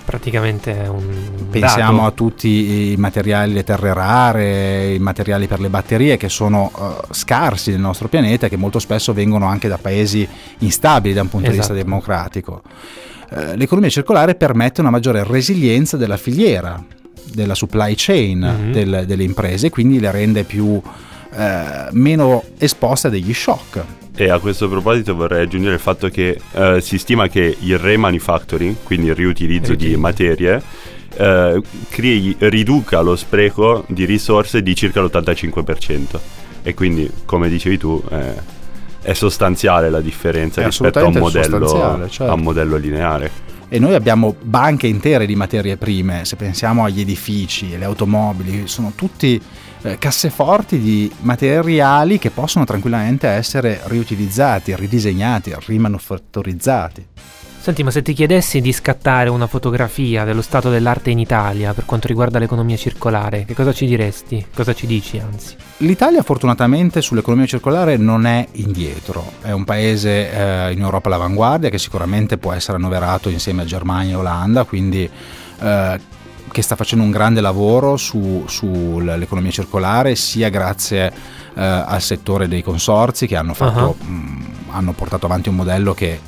Praticamente 0.07 0.71
un 0.89 1.49
Pensiamo 1.51 2.03
dato. 2.03 2.07
a 2.07 2.11
tutti 2.13 2.93
i 2.93 2.97
materiali, 2.97 3.53
le 3.53 3.65
terre 3.65 3.93
rare, 3.93 4.95
i 4.95 4.99
materiali 5.01 5.49
per 5.49 5.59
le 5.59 5.69
batterie 5.69 6.17
che 6.17 6.29
sono 6.29 6.71
eh, 6.79 7.07
scarsi 7.13 7.73
nel 7.73 7.81
nostro 7.81 8.07
pianeta 8.09 8.47
e 8.47 8.49
che 8.49 8.57
molto 8.57 8.79
spesso 8.79 9.13
vengono 9.13 9.47
anche 9.47 9.67
da 9.67 9.79
paesi 9.79 10.27
instabili 10.59 11.13
da 11.13 11.23
un 11.23 11.29
punto 11.29 11.51
di 11.51 11.59
Esatto. 11.59 11.75
vista 11.75 11.85
democratico. 11.89 12.63
Eh, 13.31 13.57
l'economia 13.57 13.91
circolare 13.91 14.37
permette 14.37 14.81
una 14.81 14.91
maggiore 14.91 15.25
resilienza 15.25 15.97
della 15.97 16.17
filiera, 16.17 16.81
della 17.33 17.57
supply 17.57 17.95
chain 17.97 18.39
Mhm. 18.39 18.73
del- 18.73 19.05
delle 19.07 19.25
imprese 19.25 19.69
quindi 19.71 19.99
le 19.99 20.11
rende 20.13 20.45
più 20.45 20.81
eh, 21.39 21.89
meno 21.91 22.43
esposte 22.57 23.09
a 23.09 23.11
degli 23.11 23.35
shock. 23.35 23.83
E 24.19 24.31
a 24.31 24.39
questo 24.39 24.67
proposito 24.67 25.15
vorrei 25.15 25.43
aggiungere 25.43 25.75
il 25.75 25.81
fatto 25.81 26.09
che 26.09 26.41
eh, 26.53 26.81
si 26.81 26.97
stima 26.97 27.29
che 27.29 27.55
il 27.61 27.79
remanufacturing, 27.79 28.77
quindi 28.83 29.09
il 29.09 29.15
riutilizzo 29.15 29.75
di 29.75 29.95
materie, 29.97 30.63
eh, 31.19 31.61
crei- 31.91 32.35
riduca 32.39 33.03
lo 33.03 33.15
spreco 33.15 33.85
di 33.89 34.07
risorse 34.07 34.63
di 34.63 34.75
circa 34.75 35.03
l'85%. 35.03 36.19
E 36.63 36.73
quindi, 36.73 37.11
come 37.27 37.51
dicevi 37.51 37.77
tu, 37.77 38.03
eh, 38.11 38.55
è 39.03 39.13
sostanziale 39.13 39.91
la 39.91 40.01
differenza 40.01 40.63
È 40.63 40.65
rispetto 40.65 40.99
a 40.99 41.05
un, 41.05 41.13
modello, 41.19 42.09
certo. 42.09 42.25
a 42.25 42.33
un 42.33 42.41
modello 42.41 42.77
lineare. 42.77 43.31
E 43.69 43.79
noi 43.79 43.95
abbiamo 43.95 44.35
banche 44.41 44.87
intere 44.87 45.27
di 45.27 45.37
materie 45.37 45.77
prime, 45.77 46.25
se 46.25 46.37
pensiamo 46.37 46.85
agli 46.85 47.01
edifici, 47.01 47.75
alle 47.75 47.85
automobili, 47.85 48.67
sono 48.67 48.93
tutti 48.95 49.41
eh, 49.83 49.99
casseforti 49.99 50.79
di 50.79 51.11
materiali 51.21 52.19
che 52.19 52.31
possono 52.31 52.65
tranquillamente 52.65 53.29
essere 53.29 53.81
riutilizzati, 53.85 54.75
ridisegnati, 54.75 55.55
rimanufattorizzati. 55.67 57.07
Senti, 57.67 57.83
ma 57.83 57.91
se 57.91 58.01
ti 58.03 58.13
chiedessi 58.13 58.61
di 58.61 58.73
scattare 58.73 59.29
una 59.29 59.49
fotografia 59.49 60.23
dello 60.23 60.41
stato 60.41 60.71
dell'arte 60.71 61.11
in 61.11 61.19
Italia 61.19 61.75
per 61.75 61.85
quanto 61.85 62.07
riguarda 62.07 62.39
l'economia 62.39 62.77
circolare, 62.77 63.45
che 63.45 63.55
cosa 63.55 63.73
ci 63.73 63.87
diresti? 63.87 64.47
Cosa 64.55 64.73
ci 64.73 64.87
dici, 64.87 65.19
anzi? 65.19 65.57
L'Italia 65.79 66.23
fortunatamente 66.23 67.03
sull'economia 67.03 67.47
circolare 67.47 67.97
non 67.97 68.25
è 68.25 68.47
indietro, 68.53 69.33
è 69.43 69.51
un 69.51 69.65
paese 69.65 70.31
eh, 70.31 70.73
in 70.75 70.81
Europa 70.81 71.09
all'avanguardia 71.09 71.69
che 71.69 71.79
sicuramente 71.79 72.39
può 72.39 72.53
essere 72.53 72.77
annoverato 72.77 73.31
insieme 73.31 73.63
a 73.63 73.65
Germania 73.65 74.13
e 74.13 74.15
Olanda, 74.15 74.63
quindi 74.63 75.11
eh, 75.59 76.01
che 76.57 76.63
sta 76.63 76.75
facendo 76.75 77.05
un 77.05 77.11
grande 77.11 77.43
lavoro 77.43 77.99
su- 77.99 78.45
sull'economia 78.47 79.51
circolare 79.51 80.15
sia 80.17 80.49
grazie 80.49 81.09
eh, 81.55 81.63
al 81.63 82.01
settore 82.01 82.49
dei 82.49 82.63
consorzi 82.63 83.27
che 83.27 83.37
hanno, 83.37 83.53
fatto, 83.53 83.95
mh, 84.03 84.47
hanno 84.71 84.93
portato 84.93 85.27
avanti 85.27 85.51
un 85.51 85.57
modello 85.57 85.93
che 85.93 86.19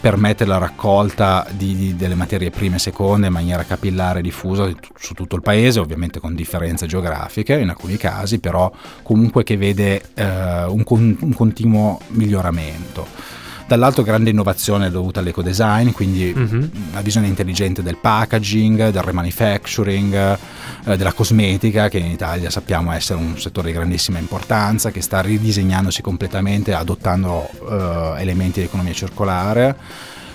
permette 0.00 0.44
la 0.44 0.58
raccolta 0.58 1.44
di- 1.50 1.74
di- 1.74 1.96
delle 1.96 2.14
materie 2.14 2.50
prime 2.50 2.76
e 2.76 2.78
seconde 2.78 3.26
in 3.26 3.32
maniera 3.32 3.64
capillare 3.64 4.20
e 4.20 4.22
diffusa 4.22 4.66
su- 4.68 4.76
su 4.96 5.14
tutto 5.14 5.34
il 5.34 5.42
paese, 5.42 5.80
ovviamente 5.80 6.20
con 6.20 6.36
differenze 6.36 6.86
geografiche 6.86 7.58
in 7.58 7.68
alcuni 7.68 7.96
casi, 7.96 8.38
però 8.38 8.70
comunque 9.02 9.42
che 9.42 9.56
vede 9.56 10.00
eh, 10.14 10.62
un, 10.64 10.84
con- 10.84 11.16
un 11.18 11.34
continuo 11.34 11.98
miglioramento. 12.10 13.40
Dall'altro 13.72 14.02
grande 14.02 14.28
innovazione 14.28 14.90
dovuta 14.90 15.20
all'ecodesign, 15.20 15.92
quindi 15.92 16.30
Mhm. 16.36 16.70
la 16.92 17.00
visione 17.00 17.26
intelligente 17.26 17.82
del 17.82 17.96
packaging, 17.96 18.90
del 18.90 19.00
remanufacturing, 19.00 20.38
eh, 20.84 20.96
della 20.98 21.14
cosmetica, 21.14 21.88
che 21.88 21.96
in 21.96 22.10
Italia 22.10 22.50
sappiamo 22.50 22.92
essere 22.92 23.18
un 23.18 23.38
settore 23.38 23.68
di 23.68 23.72
grandissima 23.72 24.18
importanza, 24.18 24.90
che 24.90 25.00
sta 25.00 25.22
ridisegnandosi 25.22 26.02
completamente, 26.02 26.74
adottando 26.74 27.48
eh, 27.66 28.20
elementi 28.20 28.60
di 28.60 28.66
economia 28.66 28.92
circolare. 28.92 29.74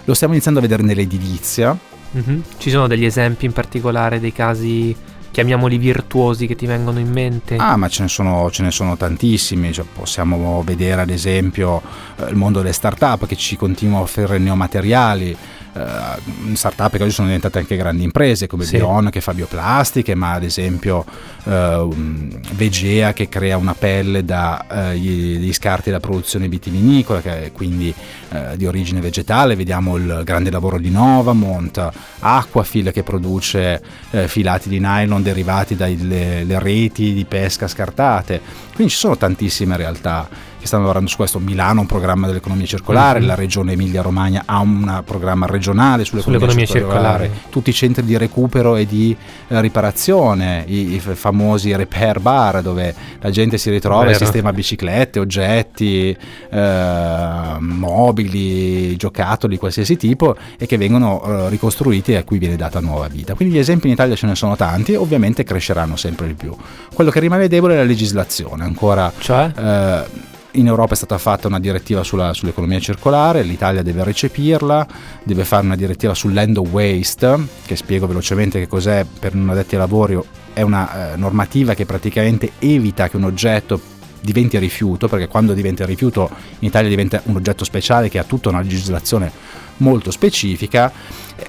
Lo 0.06 0.16
stiamo 0.16 0.34
iniziando 0.34 0.60
a 0.60 0.64
vedere 0.64 0.82
nell'edilizia. 0.82 1.78
Mhm. 2.14 2.42
Ci 2.58 2.72
sono 2.72 2.88
degli 2.88 3.06
esempi 3.06 3.46
in 3.46 3.54
particolare 3.54 4.20
dei 4.20 4.34
casi, 4.34 4.96
chiamiamoli 5.38 5.78
virtuosi, 5.78 6.48
che 6.48 6.56
ti 6.56 6.66
vengono 6.66 6.98
in 6.98 7.12
mente? 7.12 7.58
Ah, 7.58 7.76
ma 7.76 7.88
ce 7.90 8.02
ne 8.02 8.08
sono, 8.08 8.50
ce 8.50 8.64
ne 8.64 8.72
sono 8.72 8.98
tantissimi. 8.98 9.72
Cioè, 9.72 9.86
possiamo 9.86 10.64
vedere 10.66 11.02
ad 11.02 11.12
esempio 11.12 11.80
eh, 12.16 12.30
il 12.30 12.36
mondo 12.36 12.62
delle 12.62 12.74
start-up 12.74 13.28
che 13.28 13.36
ci 13.36 13.56
continua 13.56 14.00
a 14.00 14.02
offrire 14.02 14.40
neomateriali. 14.40 15.38
Eh, 15.78 16.56
start-up 16.56 16.98
che 16.98 17.04
oggi 17.04 17.12
sono 17.12 17.28
diventate 17.28 17.60
anche 17.60 17.76
grandi 17.76 18.04
imprese 18.04 18.48
come 18.48 18.64
Sì. 18.64 18.78
Bion 18.78 19.10
che 19.10 19.22
fa 19.22 19.34
bioplastiche, 19.34 20.16
ma 20.16 20.34
ad 20.34 20.44
esempio 20.44 21.06
eh, 21.46 21.76
um, 21.76 22.30
Vegea 22.54 23.14
che 23.14 23.30
crea 23.30 23.58
una 23.58 23.76
pelle 23.76 24.26
dagli 24.26 25.52
scarti 25.54 25.90
della 25.90 26.00
produzione 26.00 26.48
vitivinicola, 26.48 27.22
che 27.22 27.46
è 27.46 27.52
quindi 27.52 27.94
eh, 28.30 28.58
di 28.58 28.66
origine 28.66 29.00
vegetale. 29.00 29.56
Vediamo 29.56 29.96
il 29.98 30.22
grande 30.24 30.52
lavoro 30.52 30.80
di 30.80 30.90
Novamont, 30.90 31.90
Aquafil 32.20 32.92
che 32.92 33.04
produce 33.04 33.82
eh, 34.12 34.28
filati 34.28 34.70
di 34.70 34.80
nylon 34.80 35.22
derivati 35.22 35.76
dalle 35.76 36.44
le 36.44 36.60
reti 36.60 37.14
di 37.14 37.26
pesca 37.26 37.68
scartate. 37.68 38.42
Quindi 38.74 38.94
ci 38.94 39.00
sono 39.00 39.18
tantissime 39.18 39.78
realtà 39.78 40.28
che 40.60 40.66
stanno 40.68 40.84
lavorando 40.84 41.10
su 41.10 41.16
questo. 41.18 41.40
Milano 41.40 41.80
ha 41.80 41.82
un 41.82 41.88
programma 41.88 42.28
dell'economia 42.28 42.66
circolare, 42.66 43.20
Mhm. 43.20 43.26
la 43.28 43.36
regione 43.36 43.72
Emilia-Romagna 43.74 44.44
ha 44.46 44.60
un 44.60 45.02
programma 45.06 45.46
regionale 45.46 46.04
sull'economia, 46.06 46.48
Sull'economia 46.50 46.66
circolare. 46.66 47.24
circolare. 47.26 47.50
tutti 47.50 47.70
i 47.70 47.74
centri 47.74 48.04
di 48.04 48.18
recupero 48.18 48.76
e 48.76 48.86
di 48.86 49.16
eh, 49.50 49.62
riparazione, 49.62 50.64
i, 50.68 50.94
i 50.96 51.00
famosi 51.00 51.76
repair 51.76 52.20
bar 52.20 52.62
dove 52.62 52.94
la 53.20 53.30
gente 53.30 53.58
si 53.58 53.70
ritrova 53.70 54.10
e 54.10 54.14
sistema 54.16 54.52
biciclette, 54.54 55.20
oggetti, 55.20 56.16
eh, 56.50 57.56
mobili, 57.60 58.96
giocattoli, 58.96 59.58
qualsiasi 59.58 59.96
tipo 59.98 60.36
e 60.58 60.66
che 60.66 60.78
vengono 60.78 61.22
eh, 61.24 61.50
ricostruiti 61.50 62.14
e 62.14 62.18
a 62.18 62.24
cui 62.24 62.38
viene 62.38 62.56
data 62.56 62.80
nuova 62.80 63.08
vita. 63.08 63.34
Quindi 63.36 63.56
gli 63.56 63.60
esempi 63.60 63.88
in 63.88 63.94
Italia 63.94 64.16
ce 64.16 64.26
ne 64.28 64.36
sono 64.36 64.56
tanti 64.56 64.94
e 64.94 64.98
ovviamente 64.98 65.44
cresceranno 65.44 65.96
sempre 65.96 66.28
di 66.28 66.34
più. 66.34 66.56
Quello 66.94 67.10
che 67.10 67.20
rimane 67.20 67.48
debole 67.48 67.74
è 67.74 67.78
la 67.78 67.84
legislazione, 67.84 68.64
ancora 68.64 69.12
Cioè? 69.18 69.52
eh, 69.56 70.36
in 70.58 70.68
Europa 70.68 70.94
è 70.94 70.98
stata 70.98 71.18
fatta 71.18 71.48
una 71.48 71.60
direttiva 71.60 72.04
sulla- 72.04 72.34
sull'economia 72.34 72.80
circolare, 72.80 73.44
l'Italia 73.44 73.82
deve 73.82 74.04
recepirla, 74.04 74.88
deve 75.24 75.46
fare 75.46 75.66
una 75.66 75.76
direttiva 75.76 76.14
sull'end 76.14 76.58
of 76.58 76.70
waste, 76.70 77.38
che 77.66 77.76
spiego 77.76 78.08
velocemente 78.08 78.60
che 78.60 78.68
cos'è 78.68 79.06
per 79.20 79.34
non 79.34 79.50
addetti 79.50 79.76
ai 79.76 79.82
lavori, 79.82 80.20
è 80.54 80.62
una 80.62 81.14
eh, 81.14 81.18
normativa 81.18 81.74
che 81.74 81.86
praticamente 81.86 82.54
evita 82.60 83.10
che 83.10 83.18
un 83.18 83.26
oggetto 83.26 83.80
diventi 84.22 84.58
rifiuto, 84.58 85.08
perché 85.08 85.28
quando 85.28 85.54
diventa 85.54 85.86
rifiuto 85.86 86.30
in 86.60 86.68
Italia 86.68 86.90
diventa 86.90 87.22
un 87.26 87.36
oggetto 87.36 87.64
speciale 87.64 88.10
che 88.10 88.18
ha 88.18 88.24
tutta 88.24 88.50
una 88.50 88.62
legislazione 88.62 89.32
molto 89.78 90.12
specifica, 90.12 90.92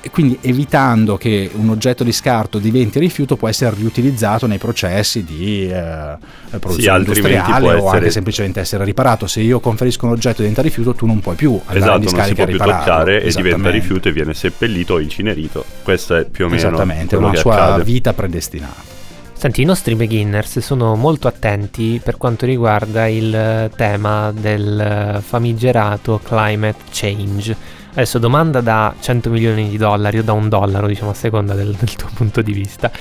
e 0.03 0.11
quindi 0.11 0.39
evitando 0.43 1.17
che 1.17 1.51
un 1.55 1.71
oggetto 1.71 2.05
di 2.05 2.13
scarto 2.13 2.59
diventi 2.59 2.99
rifiuto 2.99 3.37
può 3.37 3.49
essere 3.49 3.75
riutilizzato 3.75 4.47
nei 4.47 4.59
processi 4.59 5.25
di 5.25 5.67
eh, 5.69 6.17
produzione 6.59 6.99
altrimenti 6.99 7.31
industriale 7.31 7.61
può 7.61 7.69
o 7.71 7.77
essere- 7.77 7.97
anche 7.97 8.11
semplicemente 8.11 8.61
essere 8.61 8.85
riparato. 8.85 9.27
Se 9.27 9.41
io 9.41 9.61
conferisco 9.61 10.07
un 10.07 10.13
oggetto 10.13 10.37
e 10.37 10.41
diventa 10.41 10.63
rifiuto, 10.63 10.95
tu 10.95 11.07
non 11.07 11.21
puoi 11.21 11.37
più 11.37 11.53
andare 11.53 11.79
in 11.79 11.83
Esatto, 11.83 12.17
non 12.17 12.27
si 12.27 12.35
può 12.35 12.45
a 12.45 12.47
più 12.47 12.59
toccare 12.59 13.23
e 13.23 13.33
diventa 13.33 13.71
rifiuto 13.71 14.09
e 14.09 14.13
viene 14.13 14.35
seppellito 14.35 14.95
o 14.95 15.01
incenerito. 15.01 15.65
Questo 15.83 16.17
è 16.17 16.25
più 16.25 16.45
o 16.45 16.49
meno 16.49 16.61
Esattamente, 16.61 17.17
una 17.17 17.31
che 17.31 17.39
sua 17.39 17.55
accade. 17.55 17.85
vita 17.85 18.13
predestinata. 18.13 18.97
Senti, 19.33 19.63
i 19.63 19.65
nostri 19.65 19.95
beginners 19.95 20.59
sono 20.59 20.97
molto 20.97 21.29
attenti 21.29 22.01
per 22.03 22.17
quanto 22.17 22.45
riguarda 22.45 23.07
il 23.07 23.33
eh, 23.33 23.71
tema 23.77 24.33
del 24.33 24.81
eh, 24.81 25.21
famigerato 25.23 26.21
climate 26.23 26.79
change. 26.91 27.57
Adesso 27.99 28.21
domanda 28.21 28.61
da 28.61 28.95
100 28.97 29.29
milioni 29.29 29.69
di 29.69 29.77
dollari 29.77 30.21
o 30.21 30.23
da 30.23 30.33
un 30.33 30.49
dollaro, 30.49 30.87
diciamo 30.87 31.11
a 31.11 31.15
seconda 31.15 31.55
del, 31.55 31.75
del 31.75 31.97
tuo 31.97 32.09
punto 32.15 32.43
di 32.43 32.53
vista. 32.53 32.93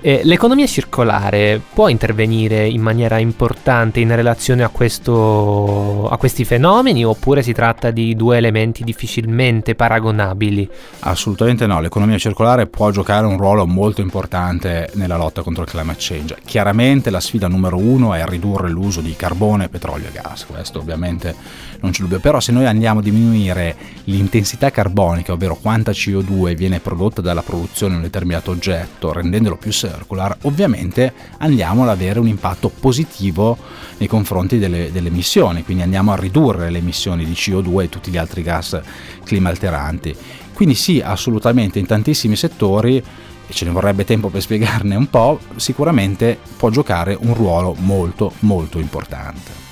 Eh, 0.00 0.20
l'economia 0.22 0.66
circolare 0.66 1.60
può 1.72 1.88
intervenire 1.88 2.68
in 2.68 2.80
maniera 2.80 3.18
importante 3.18 3.98
in 3.98 4.14
relazione 4.14 4.62
a, 4.62 4.68
questo, 4.68 6.08
a 6.08 6.16
questi 6.18 6.44
fenomeni 6.44 7.04
oppure 7.04 7.42
si 7.42 7.52
tratta 7.52 7.90
di 7.90 8.14
due 8.14 8.36
elementi 8.36 8.84
difficilmente 8.84 9.74
paragonabili? 9.74 10.68
Assolutamente 11.00 11.66
no, 11.66 11.80
l'economia 11.80 12.18
circolare 12.18 12.66
può 12.66 12.90
giocare 12.90 13.26
un 13.26 13.38
ruolo 13.38 13.66
molto 13.66 14.02
importante 14.02 14.90
nella 14.92 15.16
lotta 15.16 15.42
contro 15.42 15.64
il 15.64 15.70
climate 15.70 15.98
change. 15.98 16.36
Chiaramente 16.44 17.10
la 17.10 17.20
sfida 17.20 17.48
numero 17.48 17.78
uno 17.78 18.14
è 18.14 18.24
ridurre 18.26 18.68
l'uso 18.68 19.00
di 19.00 19.16
carbone, 19.16 19.68
petrolio 19.68 20.08
e 20.08 20.12
gas, 20.12 20.44
questo 20.44 20.78
ovviamente 20.78 21.34
non 21.84 21.92
c'è 21.92 22.02
dubbio, 22.02 22.18
però 22.18 22.40
se 22.40 22.50
noi 22.50 22.66
andiamo 22.66 23.00
a 23.00 23.02
diminuire 23.02 23.76
l'intensità 24.04 24.70
carbonica, 24.70 25.32
ovvero 25.32 25.56
quanta 25.56 25.92
CO2 25.92 26.56
viene 26.56 26.80
prodotta 26.80 27.20
dalla 27.20 27.42
produzione 27.42 27.92
di 27.92 27.98
un 27.98 28.04
determinato 28.04 28.50
oggetto, 28.50 29.12
rendendolo 29.12 29.56
più 29.56 29.70
circular, 29.70 30.36
ovviamente 30.42 31.12
andiamo 31.38 31.82
ad 31.82 31.90
avere 31.90 32.18
un 32.18 32.26
impatto 32.26 32.70
positivo 32.70 33.56
nei 33.98 34.08
confronti 34.08 34.58
delle, 34.58 34.90
delle 34.90 35.08
emissioni, 35.08 35.62
quindi 35.62 35.82
andiamo 35.82 36.12
a 36.12 36.16
ridurre 36.16 36.70
le 36.70 36.78
emissioni 36.78 37.24
di 37.24 37.32
CO2 37.32 37.82
e 37.82 37.88
tutti 37.88 38.10
gli 38.10 38.16
altri 38.16 38.42
gas 38.42 38.80
climalteranti. 39.22 40.14
Quindi 40.54 40.74
sì, 40.74 41.00
assolutamente 41.04 41.78
in 41.78 41.86
tantissimi 41.86 42.36
settori 42.36 42.96
e 43.46 43.52
ce 43.52 43.64
ne 43.66 43.72
vorrebbe 43.72 44.04
tempo 44.04 44.30
per 44.30 44.40
spiegarne 44.40 44.94
un 44.94 45.10
po', 45.10 45.38
sicuramente 45.56 46.38
può 46.56 46.70
giocare 46.70 47.16
un 47.20 47.34
ruolo 47.34 47.74
molto 47.78 48.32
molto 48.40 48.78
importante. 48.78 49.63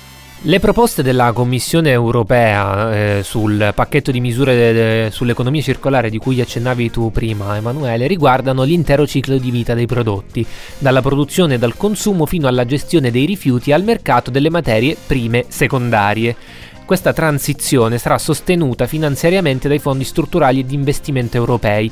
Le 0.45 0.59
proposte 0.59 1.03
della 1.03 1.31
Commissione 1.31 1.91
europea 1.91 2.93
eh, 2.93 3.23
sul 3.23 3.71
pacchetto 3.73 4.11
di 4.11 4.19
misure 4.19 4.53
de- 4.53 4.73
de- 4.73 5.09
sull'economia 5.09 5.61
circolare 5.61 6.09
di 6.09 6.17
cui 6.17 6.41
accennavi 6.41 6.91
tu 6.91 7.11
prima, 7.11 7.55
Emanuele, 7.55 8.07
riguardano 8.07 8.63
l'intero 8.63 9.07
ciclo 9.07 9.37
di 9.37 9.51
vita 9.51 9.73
dei 9.73 9.85
prodotti, 9.85 10.45
dalla 10.79 11.01
produzione 11.01 11.53
e 11.53 11.57
dal 11.59 11.77
consumo 11.77 12.25
fino 12.25 12.49
alla 12.49 12.65
gestione 12.65 13.09
dei 13.09 13.25
rifiuti 13.25 13.71
al 13.71 13.85
mercato 13.85 14.31
delle 14.31 14.49
materie 14.49 14.97
prime 15.07 15.45
secondarie. 15.47 16.35
Questa 16.83 17.13
transizione 17.13 17.97
sarà 17.97 18.17
sostenuta 18.17 18.85
finanziariamente 18.85 19.69
dai 19.69 19.79
fondi 19.79 20.03
strutturali 20.03 20.59
e 20.59 20.65
di 20.65 20.75
investimento 20.75 21.37
europei 21.37 21.89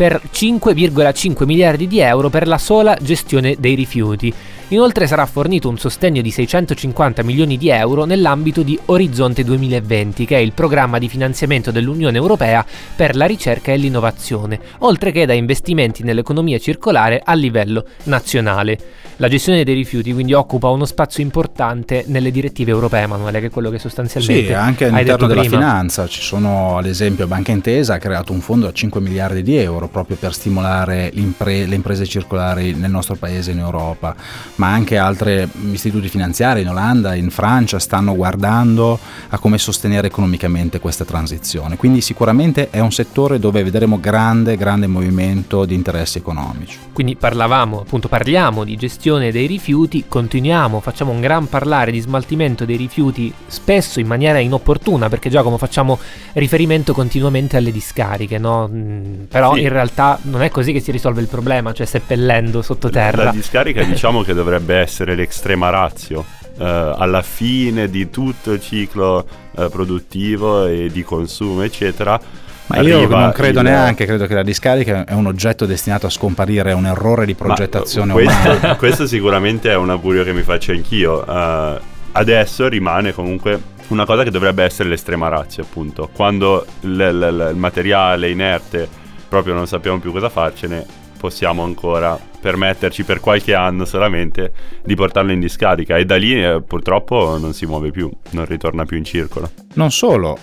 per 0.00 0.18
5,5 0.32 1.44
miliardi 1.44 1.86
di 1.86 1.98
euro 1.98 2.30
per 2.30 2.48
la 2.48 2.56
sola 2.56 2.96
gestione 3.02 3.56
dei 3.58 3.74
rifiuti. 3.74 4.32
Inoltre 4.68 5.06
sarà 5.06 5.26
fornito 5.26 5.68
un 5.68 5.76
sostegno 5.76 6.22
di 6.22 6.30
650 6.30 7.22
milioni 7.22 7.58
di 7.58 7.68
euro 7.68 8.06
nell'ambito 8.06 8.62
di 8.62 8.78
Orizzonte 8.86 9.44
2020, 9.44 10.24
che 10.24 10.36
è 10.36 10.38
il 10.38 10.52
programma 10.52 10.98
di 10.98 11.08
finanziamento 11.08 11.70
dell'Unione 11.70 12.16
Europea 12.16 12.64
per 12.96 13.14
la 13.14 13.26
ricerca 13.26 13.72
e 13.72 13.76
l'innovazione, 13.76 14.58
oltre 14.78 15.12
che 15.12 15.26
da 15.26 15.34
investimenti 15.34 16.02
nell'economia 16.02 16.58
circolare 16.58 17.20
a 17.22 17.34
livello 17.34 17.84
nazionale. 18.04 18.78
La 19.16 19.28
gestione 19.28 19.64
dei 19.64 19.74
rifiuti 19.74 20.14
quindi 20.14 20.32
occupa 20.32 20.70
uno 20.70 20.86
spazio 20.86 21.22
importante 21.22 22.04
nelle 22.06 22.30
direttive 22.30 22.70
europee, 22.70 23.02
Emanuele, 23.02 23.40
che 23.40 23.46
è 23.46 23.50
quello 23.50 23.68
che 23.68 23.78
sostanzialmente 23.78 24.46
Sì, 24.46 24.52
anche 24.54 24.86
all'interno 24.86 25.26
della 25.26 25.40
prima. 25.40 25.58
finanza. 25.58 26.06
Ci 26.06 26.22
sono, 26.22 26.78
ad 26.78 26.86
esempio, 26.86 27.26
Banca 27.26 27.50
Intesa 27.50 27.94
ha 27.94 27.98
creato 27.98 28.32
un 28.32 28.40
fondo 28.40 28.66
a 28.66 28.72
5 28.72 28.98
miliardi 29.00 29.42
di 29.42 29.56
euro 29.56 29.88
proprio 29.90 30.16
per 30.16 30.32
stimolare 30.32 31.10
le 31.12 31.74
imprese 31.74 32.06
circolari 32.06 32.74
nel 32.74 32.90
nostro 32.90 33.16
paese 33.16 33.50
in 33.50 33.58
Europa 33.58 34.14
ma 34.56 34.68
anche 34.68 34.96
altri 34.96 35.48
istituti 35.72 36.08
finanziari 36.08 36.62
in 36.62 36.68
Olanda, 36.68 37.14
in 37.14 37.30
Francia 37.30 37.78
stanno 37.78 38.14
guardando 38.14 38.98
a 39.28 39.38
come 39.38 39.58
sostenere 39.58 40.08
economicamente 40.08 40.80
questa 40.80 41.04
transizione. 41.04 41.76
Quindi 41.76 42.00
sicuramente 42.00 42.70
è 42.70 42.80
un 42.80 42.92
settore 42.92 43.38
dove 43.38 43.62
vedremo 43.62 43.98
grande, 43.98 44.56
grande 44.56 44.86
movimento 44.86 45.64
di 45.64 45.74
interessi 45.74 46.18
economici. 46.18 46.78
Quindi 46.92 47.16
parlavamo, 47.16 47.80
appunto 47.80 48.08
parliamo 48.08 48.64
di 48.64 48.76
gestione 48.76 49.30
dei 49.30 49.46
rifiuti, 49.46 50.04
continuiamo, 50.06 50.80
facciamo 50.80 51.12
un 51.12 51.20
gran 51.20 51.48
parlare 51.48 51.90
di 51.90 52.00
smaltimento 52.00 52.64
dei 52.64 52.76
rifiuti 52.76 53.32
spesso 53.46 54.00
in 54.00 54.06
maniera 54.06 54.38
inopportuna 54.38 55.08
perché 55.08 55.30
Giacomo 55.30 55.56
facciamo 55.56 55.98
riferimento 56.34 56.92
continuamente 56.92 57.56
alle 57.56 57.72
discariche, 57.72 58.38
no? 58.38 58.68
Mm, 58.70 59.24
però 59.28 59.54
sì. 59.54 59.62
in 59.62 59.68
realtà 59.68 59.79
non 60.22 60.42
è 60.42 60.50
così 60.50 60.72
che 60.72 60.80
si 60.80 60.90
risolve 60.90 61.20
il 61.20 61.28
problema, 61.28 61.72
cioè 61.72 61.86
seppellendo 61.86 62.62
sottoterra. 62.62 63.24
La 63.24 63.30
discarica 63.30 63.82
diciamo 63.82 64.22
che 64.22 64.34
dovrebbe 64.34 64.76
essere 64.76 65.14
l'extrema 65.14 65.70
razio. 65.70 66.24
Uh, 66.56 66.64
alla 66.64 67.22
fine 67.22 67.88
di 67.88 68.10
tutto 68.10 68.52
il 68.52 68.60
ciclo 68.60 69.26
uh, 69.52 69.70
produttivo 69.70 70.66
e 70.66 70.90
di 70.92 71.02
consumo, 71.02 71.62
eccetera. 71.62 72.20
Ma 72.66 72.80
io 72.80 73.06
non 73.08 73.32
credo 73.32 73.60
il... 73.60 73.64
neanche, 73.64 74.04
credo 74.04 74.26
che 74.26 74.34
la 74.34 74.42
discarica 74.42 75.04
è 75.04 75.14
un 75.14 75.26
oggetto 75.26 75.64
destinato 75.64 76.06
a 76.06 76.10
scomparire, 76.10 76.70
è 76.70 76.74
un 76.74 76.86
errore 76.86 77.24
di 77.24 77.34
progettazione 77.34 78.12
Ma, 78.12 78.20
questo, 78.20 78.76
questo, 78.78 79.06
sicuramente 79.06 79.70
è 79.70 79.74
un 79.74 79.90
augurio 79.90 80.22
che 80.22 80.32
mi 80.32 80.42
faccio 80.42 80.72
anch'io. 80.72 81.24
Uh, 81.26 81.80
adesso 82.12 82.68
rimane 82.68 83.12
comunque 83.12 83.78
una 83.88 84.04
cosa 84.04 84.22
che 84.22 84.30
dovrebbe 84.30 84.62
essere 84.62 84.88
l'estrema 84.88 85.28
razza, 85.28 85.62
appunto. 85.62 86.08
Quando 86.12 86.64
l- 86.80 86.96
l- 86.96 87.48
il 87.50 87.56
materiale 87.56 88.30
inerte 88.30 88.88
proprio 89.30 89.54
non 89.54 89.68
sappiamo 89.68 90.00
più 90.00 90.10
cosa 90.10 90.28
farcene, 90.28 90.84
possiamo 91.16 91.62
ancora 91.62 92.18
permetterci 92.40 93.04
per 93.04 93.20
qualche 93.20 93.54
anno 93.54 93.84
solamente 93.84 94.52
di 94.82 94.96
portarlo 94.96 95.30
in 95.30 95.38
discarica 95.38 95.96
e 95.96 96.04
da 96.04 96.16
lì 96.16 96.42
eh, 96.42 96.60
purtroppo 96.66 97.38
non 97.38 97.54
si 97.54 97.64
muove 97.64 97.92
più, 97.92 98.10
non 98.30 98.44
ritorna 98.44 98.84
più 98.84 98.96
in 98.96 99.04
circolo. 99.04 99.50
Non 99.74 99.92
solo, 99.92 100.36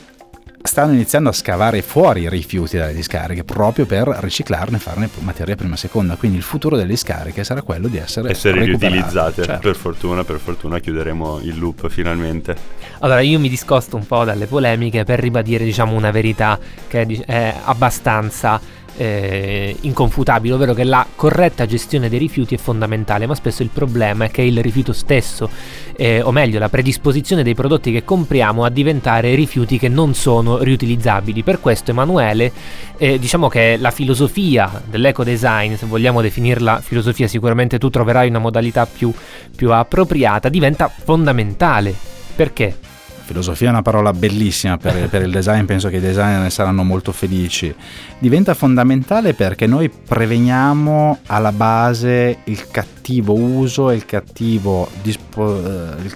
stanno 0.67 0.93
iniziando 0.93 1.30
a 1.30 1.32
scavare 1.32 1.82
fuori 1.82 2.21
i 2.21 2.30
rifiuti 2.30 2.78
dalle 2.78 2.93
discariche 2.93 3.43
proprio 3.43 3.86
per 3.86 4.08
riciclarne 4.21 4.78
e 4.78 4.80
farne 4.80 5.10
materia 5.19 5.56
prima 5.56 5.73
e 5.73 5.78
seconda. 5.78 6.15
Quindi 6.15 6.38
il 6.38 6.43
futuro 6.43 6.76
delle 6.76 6.89
discariche 6.89 7.43
sarà 7.43 7.62
quello 7.63 7.88
di 7.88 7.97
essere, 7.97 8.30
essere 8.30 8.63
riutilizzate. 8.63 9.43
Certo. 9.43 9.60
Per 9.60 9.76
fortuna, 9.76 10.23
per 10.23 10.39
fortuna 10.39 10.80
chiuderemo 10.80 11.39
il 11.41 11.58
loop 11.58 11.89
finalmente. 11.89 12.56
Allora 13.00 13.21
io 13.21 13.39
mi 13.39 13.50
discosto 13.50 13.95
un 13.95 14.06
po' 14.06 14.23
dalle 14.23 14.45
polemiche 14.45 15.04
per 15.04 15.19
ribadire 15.19 15.63
diciamo 15.63 15.95
una 15.95 16.12
verità 16.12 16.60
che 16.88 17.02
è, 17.02 17.26
è 17.26 17.56
abbastanza 17.63 18.76
eh, 18.97 19.75
inconfutabile, 19.81 20.55
ovvero 20.55 20.73
che 20.73 20.83
la 20.83 21.05
corretta 21.15 21.65
gestione 21.65 22.10
dei 22.10 22.19
rifiuti 22.19 22.55
è 22.55 22.57
fondamentale, 22.57 23.27
ma 23.27 23.36
spesso 23.36 23.63
il 23.63 23.69
problema 23.71 24.25
è 24.25 24.31
che 24.31 24.41
il 24.41 24.62
rifiuto 24.62 24.91
stesso, 24.91 25.49
eh, 25.95 26.21
o 26.21 26.31
meglio 26.31 26.60
la 26.60 26.69
predisposizione 26.69 27.43
dei 27.43 27.53
prodotti 27.53 27.91
che 27.91 28.03
compriamo 28.03 28.63
a 28.63 28.69
diventare 28.69 29.36
rifiuti 29.36 29.77
che 29.77 29.88
non 29.88 30.13
sono 30.13 30.57
riutilizzabili. 30.57 31.43
Per 31.43 31.60
questo 31.60 31.91
Emanuele, 31.91 32.51
eh, 32.97 33.19
diciamo 33.19 33.47
che 33.47 33.77
la 33.79 33.91
filosofia 33.91 34.81
dell'eco 34.86 35.23
design, 35.23 35.75
se 35.75 35.86
vogliamo 35.86 36.21
definirla 36.21 36.81
filosofia, 36.81 37.27
sicuramente 37.27 37.77
tu 37.77 37.89
troverai 37.89 38.29
una 38.29 38.39
modalità 38.39 38.86
più, 38.86 39.13
più 39.55 39.71
appropriata, 39.71 40.49
diventa 40.49 40.89
fondamentale. 40.89 41.93
Perché? 42.36 42.96
Filosofia 43.28 43.68
è 43.68 43.72
una 43.72 43.82
parola 43.82 44.13
bellissima 44.13 44.78
per, 44.78 45.08
per, 45.10 45.22
il 45.22 45.32
design, 45.32 45.66
penso 45.66 45.90
che 45.90 45.98
i 45.98 46.00
designer 46.00 46.42
ne 46.42 46.50
saranno 46.50 46.84
molto 46.84 47.12
felici. 47.12 47.74
Diventa 48.18 48.54
fondamentale 48.54 49.34
perché 49.34 49.68
noi 49.68 49.90
preveniamo 49.90 51.20
alla 51.28 51.52
base 51.52 52.40
il 52.46 52.70
cattivo 52.72 53.34
uso 53.34 53.92
e 53.92 53.96
il 53.96 54.06
cattivo 54.06 54.90
dispo, 55.02 55.63
eh, 55.63 56.16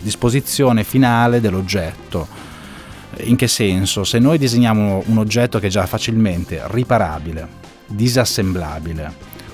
disposizione 0.00 0.82
finale 0.82 1.40
dell'oggetto. 1.40 2.26
In 3.22 3.36
che 3.36 3.48
senso? 3.48 4.04
Se 4.04 4.18
noi 4.18 4.38
disegniamo 4.38 5.02
un 5.06 5.18
oggetto 5.18 5.58
che 5.58 5.68
è 5.68 5.70
già 5.70 5.86
facilmente 5.86 6.62
riparabile, 6.66 7.46
disassemblabile, 7.86 9.12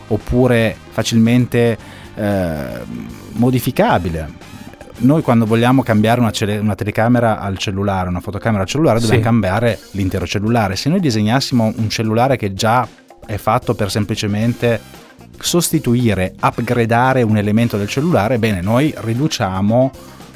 oppure 0.08 0.76
facilmente 0.90 1.76
eh, 2.14 2.66
modificabile, 3.32 4.54
noi 4.98 5.22
quando 5.22 5.46
vogliamo 5.46 5.82
cambiare 5.82 6.20
una, 6.20 6.30
cele- 6.30 6.58
una, 6.58 6.74
telecamera 6.74 7.38
al 7.40 7.58
cellulare, 7.58 8.08
una 8.08 8.20
fotocamera 8.20 8.62
al 8.62 8.68
cellulare, 8.68 9.00
dobbiamo 9.00 9.20
sì. 9.20 9.26
cambiare 9.26 9.78
l'intero 9.92 10.26
cellulare. 10.26 10.76
Se 10.76 10.88
noi 10.88 11.00
disegnassimo 11.00 11.72
un 11.76 11.88
cellulare 11.90 12.36
che 12.36 12.54
già 12.54 12.86
è 13.26 13.36
fatto 13.36 13.74
per 13.74 13.90
semplicemente 13.90 14.80
sostituire, 15.38 16.34
upgradare 16.40 17.22
un 17.22 17.36
elemento 17.36 17.76
del 17.76 17.88
cellulare, 17.88 18.38
bene, 18.38 18.60
noi 18.60 18.94
riduciamo 18.96 19.90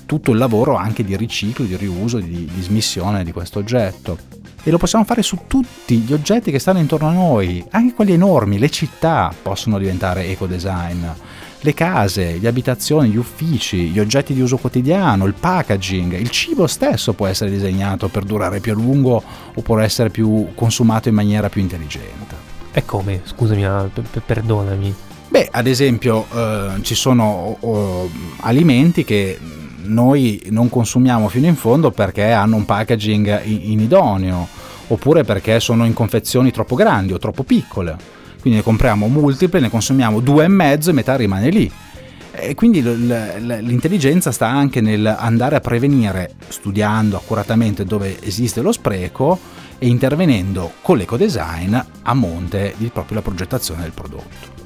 tutto 0.05 0.33
il 0.33 0.39
lavoro 0.39 0.75
anche 0.75 1.05
di 1.05 1.17
riciclo, 1.17 1.65
di 1.65 1.77
riuso, 1.77 2.19
di, 2.19 2.49
di 2.53 2.63
smissione 2.63 3.25
di 3.25 3.33
questo 3.33 3.61
oggetto. 3.61 4.19
E 4.63 4.71
lo 4.71 4.77
possiamo 4.77 5.05
fare 5.05 5.23
su 5.23 5.39
tutti 5.47 5.99
gli 5.99 6.13
oggetti 6.13 6.51
che 6.51 6.59
stanno 6.59 6.81
intorno 6.81 7.09
a 7.09 7.13
noi, 7.13 7.65
anche 7.71 7.95
quelli 7.95 8.13
enormi, 8.13 8.59
le 8.59 8.69
città 8.69 9.33
possono 9.41 9.79
diventare 9.79 10.27
eco 10.27 10.47
design 10.47 11.07
le 11.63 11.75
case, 11.75 12.39
le 12.39 12.49
abitazioni, 12.49 13.11
gli 13.11 13.17
uffici, 13.17 13.89
gli 13.89 13.99
oggetti 13.99 14.33
di 14.33 14.41
uso 14.41 14.57
quotidiano, 14.57 15.27
il 15.27 15.35
packaging, 15.39 16.19
il 16.19 16.31
cibo 16.31 16.67
stesso 16.67 17.13
può 17.13 17.27
essere 17.27 17.51
disegnato 17.51 18.09
per 18.09 18.25
durare 18.25 18.61
più 18.61 18.73
a 18.73 18.75
lungo 18.75 19.23
o 19.55 19.61
può 19.61 19.79
essere 19.79 20.09
più 20.11 20.49
consumato 20.55 21.09
in 21.09 21.15
maniera 21.15 21.49
più 21.49 21.61
intelligente. 21.61 22.49
E 22.73 22.85
come? 22.85 23.21
Scusami, 23.25 23.65
ah, 23.67 23.91
perdonami. 24.25 24.95
Beh, 25.29 25.49
ad 25.51 25.67
esempio 25.67 26.27
eh, 26.33 26.83
ci 26.83 26.95
sono 26.95 27.57
oh, 27.61 28.11
alimenti 28.41 29.05
che 29.05 29.39
noi 29.83 30.43
non 30.51 30.69
consumiamo 30.69 31.29
fino 31.29 31.47
in 31.47 31.57
fondo 31.57 31.91
perché 31.91 32.31
hanno 32.31 32.57
un 32.57 32.65
packaging 32.65 33.43
inidoneo 33.45 34.49
oppure 34.89 35.25
perché 35.25 35.61
sono 35.61 35.85
in 35.85 35.93
confezioni 35.93 36.51
troppo 36.51 36.75
grandi 36.75 37.13
o 37.13 37.19
troppo 37.19 37.43
piccole. 37.43 38.19
Quindi 38.41 38.59
ne 38.61 38.65
compriamo 38.65 39.07
multiple, 39.09 39.61
ne 39.61 39.71
consumiamo 39.71 40.21
due 40.21 40.45
e 40.45 40.49
mezzo 40.49 40.91
e 40.91 40.93
metà 40.93 41.17
rimane 41.17 41.51
lì. 41.51 41.71
E 42.33 42.55
quindi 42.55 42.81
l'intelligenza 42.83 44.33
sta 44.33 44.49
anche 44.49 44.81
nel 44.81 45.05
andare 45.05 45.57
a 45.57 45.61
prevenire, 45.61 46.33
studiando 46.49 47.17
accuratamente 47.17 47.85
dove 47.85 48.19
esiste 48.23 48.63
lo 48.63 48.73
spreco 48.73 49.39
e 49.79 49.87
intervenendo 49.87 50.73
con 50.81 50.97
l'ecodesign 50.97 51.77
a 52.03 52.15
monte 52.15 52.75
di 52.77 52.89
proprio 52.89 53.17
la 53.17 53.23
progettazione 53.23 53.83
del 53.83 53.93
prodotto. 53.93 54.59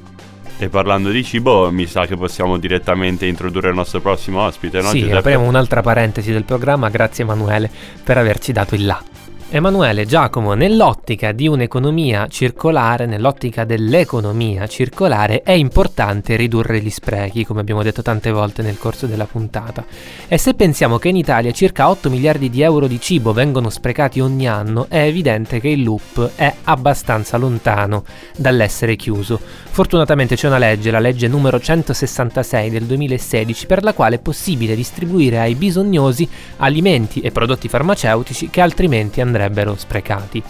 E 0.57 0.69
parlando 0.69 1.09
di 1.09 1.21
cibo, 1.21 1.69
mi 1.69 1.85
sa 1.85 2.05
che 2.05 2.15
possiamo 2.15 2.57
direttamente 2.57 3.25
introdurre 3.25 3.69
il 3.69 3.75
nostro 3.75 3.99
prossimo 3.99 4.41
ospite, 4.41 4.79
no? 4.79 4.89
Sì, 4.89 4.99
Giuseppe? 4.99 5.17
apriamo 5.17 5.45
un'altra 5.45 5.81
parentesi 5.81 6.31
del 6.31 6.45
programma, 6.45 6.87
grazie 6.89 7.25
Emanuele 7.25 7.69
per 8.01 8.17
averci 8.17 8.53
dato 8.53 8.75
il 8.75 8.85
là. 8.85 9.03
Emanuele 9.47 10.07
Giacomo, 10.07 10.55
nell'ottica 10.55 11.31
di 11.31 11.47
un'economia 11.47 12.25
circolare, 12.27 13.05
nell'ottica 13.05 13.63
dell'economia 13.63 14.65
circolare, 14.65 15.43
è 15.43 15.51
importante 15.51 16.35
ridurre 16.35 16.81
gli 16.81 16.89
sprechi, 16.89 17.45
come 17.45 17.61
abbiamo 17.61 17.83
detto 17.83 18.01
tante 18.01 18.31
volte 18.31 18.63
nel 18.63 18.79
corso 18.79 19.05
della 19.05 19.25
puntata. 19.25 19.85
E 20.27 20.39
se 20.39 20.55
pensiamo 20.55 20.97
che 20.97 21.09
in 21.09 21.15
Italia 21.15 21.51
circa 21.51 21.89
8 21.89 22.09
miliardi 22.09 22.49
di 22.49 22.63
euro 22.63 22.87
di 22.87 22.99
cibo 22.99 23.33
vengono 23.33 23.69
sprecati 23.69 24.19
ogni 24.19 24.47
anno, 24.47 24.87
è 24.89 25.03
evidente 25.03 25.59
che 25.59 25.69
il 25.69 25.83
loop 25.83 26.31
è 26.35 26.51
abbastanza 26.63 27.37
lontano 27.37 28.03
dall'essere 28.35 28.95
chiuso. 28.95 29.39
Fortunatamente 29.39 30.35
c'è 30.35 30.47
una 30.47 30.57
legge, 30.57 30.89
la 30.89 30.99
legge 30.99 31.27
numero 31.27 31.59
166 31.59 32.71
del 32.71 32.85
2016, 32.85 33.67
per 33.67 33.83
la 33.83 33.93
quale 33.93 34.15
è 34.15 34.19
possibile 34.19 34.75
distribuire 34.75 35.39
ai 35.39 35.53
bisognosi 35.53 36.27
alimenti 36.57 37.19
e 37.19 37.31
prodotti 37.31 37.69
farmaceutici 37.69 38.49
che 38.49 38.61
altrimenti 38.61 39.21
andrebbero 39.21 39.34
andrebbero 39.35 39.75
sprecati. 39.75 40.41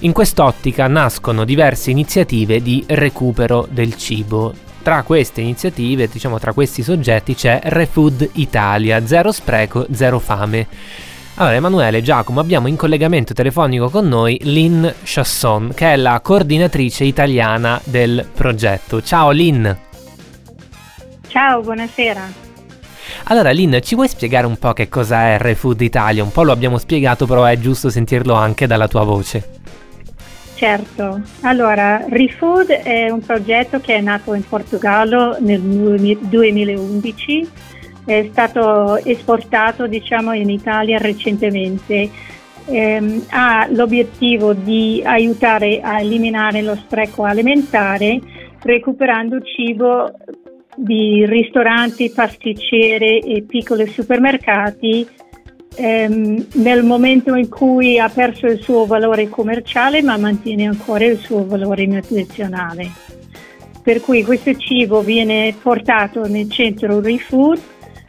In 0.00 0.12
quest'ottica 0.12 0.86
nascono 0.86 1.44
diverse 1.44 1.90
iniziative 1.90 2.60
di 2.60 2.84
recupero 2.86 3.66
del 3.70 3.96
cibo. 3.96 4.52
Tra 4.82 5.02
queste 5.02 5.40
iniziative, 5.40 6.08
diciamo 6.08 6.38
tra 6.38 6.52
questi 6.52 6.82
soggetti, 6.82 7.34
c'è 7.34 7.60
Refood 7.64 8.28
Italia, 8.34 9.06
zero 9.06 9.32
spreco, 9.32 9.86
zero 9.92 10.18
fame. 10.18 10.66
Allora, 11.36 11.54
Emanuele, 11.54 12.02
Giacomo, 12.02 12.40
abbiamo 12.40 12.68
in 12.68 12.76
collegamento 12.76 13.32
telefonico 13.32 13.88
con 13.88 14.06
noi 14.06 14.38
Lynn 14.42 14.86
Chasson, 15.02 15.72
che 15.74 15.94
è 15.94 15.96
la 15.96 16.20
coordinatrice 16.22 17.04
italiana 17.04 17.80
del 17.84 18.28
progetto. 18.32 19.02
Ciao 19.02 19.30
Lynn! 19.30 19.66
Ciao, 21.28 21.62
buonasera. 21.62 22.43
Allora, 23.24 23.50
Lynn, 23.50 23.76
ci 23.80 23.94
vuoi 23.94 24.08
spiegare 24.08 24.46
un 24.46 24.56
po' 24.58 24.72
che 24.72 24.88
cosa 24.88 25.28
è 25.28 25.38
ReFood 25.38 25.80
Italia? 25.80 26.22
Un 26.22 26.32
po' 26.32 26.42
lo 26.42 26.52
abbiamo 26.52 26.78
spiegato, 26.78 27.26
però 27.26 27.44
è 27.44 27.58
giusto 27.58 27.90
sentirlo 27.90 28.34
anche 28.34 28.66
dalla 28.66 28.88
tua 28.88 29.04
voce. 29.04 29.62
Certo, 30.54 31.20
allora 31.40 32.04
ReFood 32.08 32.68
è 32.68 33.10
un 33.10 33.20
progetto 33.20 33.80
che 33.80 33.96
è 33.96 34.00
nato 34.00 34.34
in 34.34 34.46
Portogallo 34.46 35.36
nel 35.40 35.60
2011, 35.60 37.50
è 38.04 38.28
stato 38.30 38.96
esportato 38.96 39.86
diciamo, 39.86 40.32
in 40.32 40.50
Italia 40.50 40.98
recentemente. 40.98 42.32
Eh, 42.66 43.20
ha 43.28 43.66
l'obiettivo 43.70 44.54
di 44.54 45.02
aiutare 45.04 45.80
a 45.82 46.00
eliminare 46.00 46.62
lo 46.62 46.74
spreco 46.76 47.24
alimentare 47.24 48.18
recuperando 48.64 49.38
cibo 49.42 50.10
di 50.76 51.24
ristoranti, 51.26 52.10
pasticcere 52.10 53.20
e 53.20 53.44
piccoli 53.46 53.86
supermercati 53.88 55.06
ehm, 55.76 56.46
nel 56.54 56.84
momento 56.84 57.34
in 57.34 57.48
cui 57.48 57.98
ha 57.98 58.08
perso 58.08 58.46
il 58.46 58.60
suo 58.62 58.86
valore 58.86 59.28
commerciale 59.28 60.02
ma 60.02 60.16
mantiene 60.16 60.66
ancora 60.66 61.04
il 61.04 61.18
suo 61.18 61.46
valore 61.46 61.86
nutrizionale. 61.86 62.90
Per 63.82 64.00
cui 64.00 64.22
questo 64.22 64.56
cibo 64.56 65.02
viene 65.02 65.54
portato 65.60 66.26
nel 66.26 66.50
centro 66.50 67.00
ReFood 67.00 67.60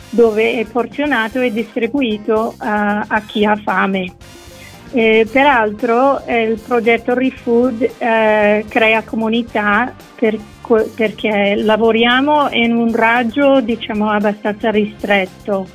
dove 0.10 0.60
è 0.60 0.66
porzionato 0.66 1.42
e 1.42 1.52
distribuito 1.52 2.56
a, 2.58 3.06
a 3.08 3.22
chi 3.22 3.44
ha 3.44 3.56
fame. 3.56 4.14
Eh, 4.94 5.28
peraltro 5.30 6.26
eh, 6.26 6.44
il 6.44 6.60
progetto 6.66 7.14
ReFood 7.14 7.82
eh, 7.98 8.64
crea 8.70 9.04
comunità 9.04 9.94
per, 10.16 10.38
perché 10.96 11.56
lavoriamo 11.56 12.50
in 12.52 12.74
un 12.74 12.96
raggio 12.96 13.62
diciamo 13.62 14.10
abbastanza 14.10 14.72
ristretto, 14.72 15.68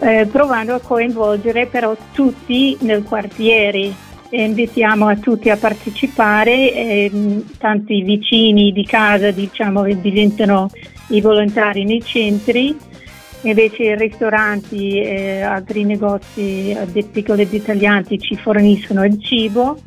eh, 0.00 0.28
provando 0.30 0.74
a 0.74 0.80
coinvolgere 0.80 1.66
però 1.66 1.96
tutti 2.12 2.76
nel 2.80 3.02
quartiere. 3.02 4.06
E 4.30 4.42
invitiamo 4.42 5.08
a 5.08 5.16
tutti 5.16 5.48
a 5.48 5.56
partecipare, 5.56 6.74
e, 6.74 7.42
tanti 7.56 8.02
vicini 8.02 8.72
di 8.72 8.84
casa 8.84 9.30
diciamo 9.30 9.84
diventano 9.84 10.68
i 11.08 11.20
volontari 11.22 11.84
nei 11.84 12.02
centri. 12.02 12.76
Invece 13.42 13.94
ristoranti 13.94 15.00
e 15.00 15.40
altri 15.40 15.84
negozi 15.84 16.76
di 16.92 17.02
piccoli 17.04 17.48
dettaglianti 17.48 18.18
ci 18.18 18.36
forniscono 18.36 19.04
il 19.04 19.18
cibo 19.22 19.78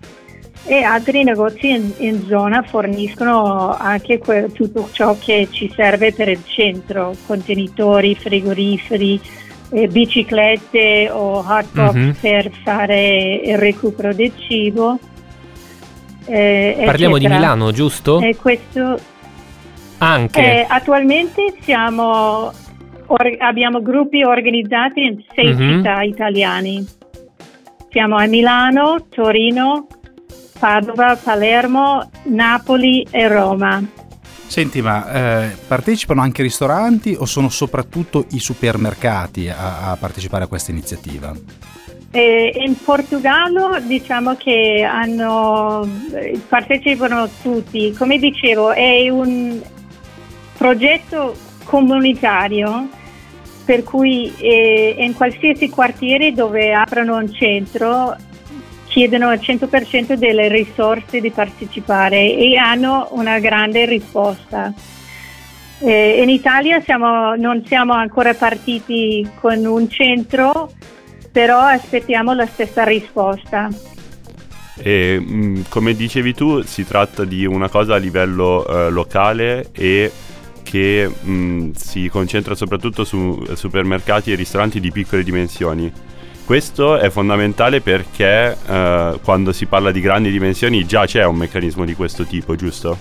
e 0.66 0.84
altri 0.84 1.24
negozi 1.24 1.70
in, 1.70 1.92
in 1.98 2.26
zona 2.28 2.62
forniscono 2.62 3.76
anche 3.76 4.20
que- 4.20 4.52
tutto 4.54 4.90
ciò 4.92 5.18
che 5.20 5.48
ci 5.52 5.72
serve 5.76 6.14
per 6.14 6.30
il 6.30 6.42
centro, 6.46 7.16
contenitori, 7.26 8.16
frigoriferi, 8.16 9.20
eh, 9.72 9.88
biciclette 9.88 11.10
o 11.12 11.40
hot 11.40 11.68
box 11.72 11.94
mm-hmm. 11.96 12.12
per 12.20 12.52
fare 12.64 13.42
il 13.44 13.58
recupero 13.58 14.14
del 14.14 14.32
cibo. 14.38 15.00
Eh, 16.26 16.84
Parliamo 16.86 17.16
eccetera. 17.16 17.36
di 17.36 17.42
Milano, 17.42 17.72
giusto? 17.72 18.22
E 18.22 18.36
questo 18.36 19.00
anche. 19.98 20.42
Eh, 20.42 20.66
attualmente 20.68 21.56
siamo 21.62 22.52
Or- 23.08 23.36
abbiamo 23.40 23.82
gruppi 23.82 24.24
organizzati 24.24 25.04
in 25.04 25.22
sei 25.36 25.54
mm-hmm. 25.54 25.78
città 25.78 26.02
italiane. 26.02 26.86
Siamo 27.90 28.16
a 28.16 28.26
Milano, 28.26 29.06
Torino, 29.10 29.88
Padova, 30.62 31.16
Palermo, 31.16 32.08
Napoli 32.26 33.04
e 33.10 33.28
Roma. 33.28 33.84
Senti, 34.46 34.80
ma 34.84 35.12
eh, 35.12 35.56
partecipano 35.68 36.22
anche 36.22 36.44
ristoranti 36.44 37.16
o 37.18 37.26
sono 37.26 37.50
soprattutto 37.50 38.28
i 38.34 38.40
supermercati 38.40 39.50
a, 39.50 39.90
a 39.90 39.98
partecipare 39.98 40.44
a 40.44 40.48
questa 40.48 40.70
iniziativa? 40.70 41.34
Eh, 42.12 42.52
in 42.64 42.76
Portogallo 42.84 43.80
diciamo 43.80 44.36
che 44.36 44.88
hanno, 44.88 45.90
partecipano 46.48 47.28
tutti. 47.42 47.96
Come 47.98 48.20
dicevo, 48.20 48.72
è 48.72 49.10
un 49.10 49.60
progetto 50.58 51.34
comunitario 51.64 52.88
per 53.66 53.82
cui 53.82 54.32
eh, 54.38 54.96
in 55.00 55.16
qualsiasi 55.16 55.70
quartiere 55.70 56.34
dove 56.34 56.72
aprono 56.72 57.16
un 57.16 57.34
centro 57.34 58.16
chiedono 58.92 59.30
al 59.30 59.40
100% 59.40 60.16
delle 60.16 60.50
risorse 60.50 61.22
di 61.22 61.32
partecipare 61.32 62.36
e 62.36 62.58
hanno 62.58 63.08
una 63.12 63.40
grande 63.40 63.86
risposta. 63.86 64.74
Eh, 65.80 66.22
in 66.22 66.30
Italia 66.30 66.82
siamo, 66.82 67.34
non 67.36 67.64
siamo 67.66 67.94
ancora 67.94 68.34
partiti 68.34 69.28
con 69.40 69.66
un 69.66 69.90
centro, 69.90 70.70
però 71.32 71.60
aspettiamo 71.60 72.34
la 72.34 72.46
stessa 72.46 72.84
risposta. 72.84 73.70
E, 74.76 75.18
mm, 75.20 75.62
come 75.70 75.94
dicevi 75.94 76.34
tu, 76.34 76.62
si 76.62 76.86
tratta 76.86 77.24
di 77.24 77.46
una 77.46 77.70
cosa 77.70 77.96
a 77.96 77.98
livello 77.98 78.68
eh, 78.68 78.90
locale 78.90 79.70
e 79.72 80.12
che 80.64 81.08
mh, 81.08 81.72
si 81.76 82.10
concentra 82.10 82.56
soprattutto 82.56 83.06
su 83.06 83.42
supermercati 83.54 84.34
e 84.34 84.36
ristoranti 84.36 84.82
di 84.82 84.92
piccole 84.92 85.24
dimensioni. 85.24 86.11
Questo 86.46 86.98
è 86.98 87.10
fondamentale 87.10 87.82
perché 87.82 88.58
eh, 88.68 89.20
quando 89.24 89.52
si 89.52 89.66
parla 89.66 89.92
di 89.92 90.02
grandi 90.02 90.32
dimensioni 90.32 90.86
già 90.86 91.06
c'è 91.06 91.26
un 91.26 91.38
meccanismo 91.38 91.86
di 91.86 91.94
questo 91.96 92.26
tipo, 92.26 92.56
giusto? 92.56 92.98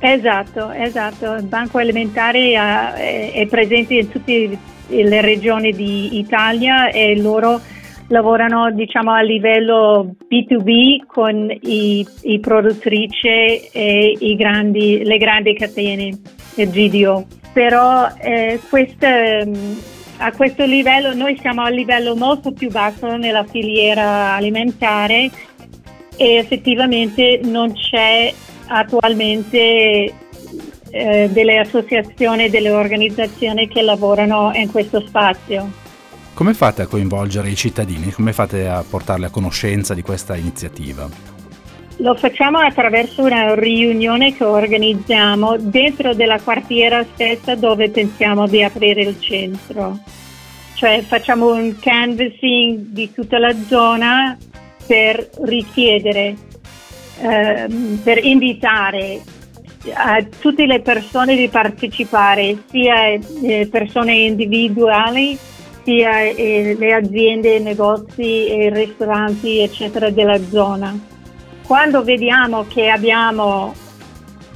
Esatto, 0.00 0.70
esatto. 0.70 1.34
Il 1.34 1.44
Banco 1.44 1.78
Alimentare 1.78 2.58
uh, 2.58 2.96
è, 3.38 3.46
presente 3.48 3.94
in 3.94 4.08
tutte 4.08 4.58
le 4.88 5.20
regioni 5.20 5.72
d'Italia 5.72 6.88
e 6.88 7.20
loro 7.20 7.60
lavorano 8.08 8.70
diciamo, 8.72 9.12
a 9.12 9.20
livello 9.20 10.14
B2B 10.28 11.06
con 11.06 11.50
i, 11.50 12.06
i 12.22 12.40
produttrici 12.40 13.28
e 13.72 14.16
i 14.18 14.34
grandi, 14.36 15.04
le 15.04 15.18
grandi 15.18 15.54
catene 15.54 16.18
il 16.54 16.70
GDO. 16.70 17.26
Però 17.52 18.08
eh, 18.20 18.58
queste, 18.68 19.44
mm, 19.46 19.78
a 20.22 20.32
questo 20.32 20.64
livello 20.64 21.14
noi 21.14 21.38
siamo 21.40 21.62
a 21.62 21.70
livello 21.70 22.14
molto 22.14 22.52
più 22.52 22.70
basso 22.70 23.16
nella 23.16 23.44
filiera 23.44 24.34
alimentare 24.34 25.30
e 26.14 26.34
effettivamente 26.34 27.40
non 27.42 27.72
c'è 27.72 28.32
attualmente 28.66 30.14
eh, 30.90 31.28
delle 31.32 31.58
associazioni, 31.58 32.50
delle 32.50 32.70
organizzazioni 32.70 33.66
che 33.66 33.80
lavorano 33.80 34.52
in 34.54 34.70
questo 34.70 35.00
spazio. 35.06 35.70
Come 36.34 36.52
fate 36.52 36.82
a 36.82 36.86
coinvolgere 36.86 37.48
i 37.48 37.56
cittadini? 37.56 38.12
Come 38.12 38.34
fate 38.34 38.68
a 38.68 38.84
portarli 38.88 39.24
a 39.24 39.30
conoscenza 39.30 39.94
di 39.94 40.02
questa 40.02 40.36
iniziativa? 40.36 41.29
Lo 42.00 42.14
facciamo 42.14 42.58
attraverso 42.58 43.22
una 43.22 43.54
riunione 43.54 44.34
che 44.34 44.44
organizziamo 44.44 45.58
dentro 45.58 46.14
della 46.14 46.40
quartiera 46.40 47.04
stessa 47.04 47.54
dove 47.54 47.90
pensiamo 47.90 48.46
di 48.46 48.62
aprire 48.62 49.02
il 49.02 49.20
centro. 49.20 49.98
Cioè 50.76 51.02
facciamo 51.02 51.52
un 51.52 51.76
canvassing 51.78 52.86
di 52.86 53.12
tutta 53.12 53.38
la 53.38 53.54
zona 53.68 54.34
per 54.86 55.28
richiedere, 55.42 56.36
ehm, 57.20 58.00
per 58.02 58.24
invitare 58.24 59.20
a 59.92 60.26
tutte 60.38 60.64
le 60.64 60.80
persone 60.80 61.36
di 61.36 61.48
partecipare, 61.48 62.62
sia 62.70 63.08
eh, 63.08 63.68
persone 63.70 64.14
individuali 64.14 65.36
sia 65.82 66.22
eh, 66.22 66.76
le 66.78 66.94
aziende, 66.94 67.56
i 67.56 67.62
negozi, 67.62 68.22
i 68.22 68.70
ristoranti, 68.70 69.58
eccetera, 69.58 70.08
della 70.08 70.38
zona. 70.38 71.09
Quando 71.70 72.02
vediamo 72.02 72.66
che 72.66 72.88
abbiamo 72.88 73.72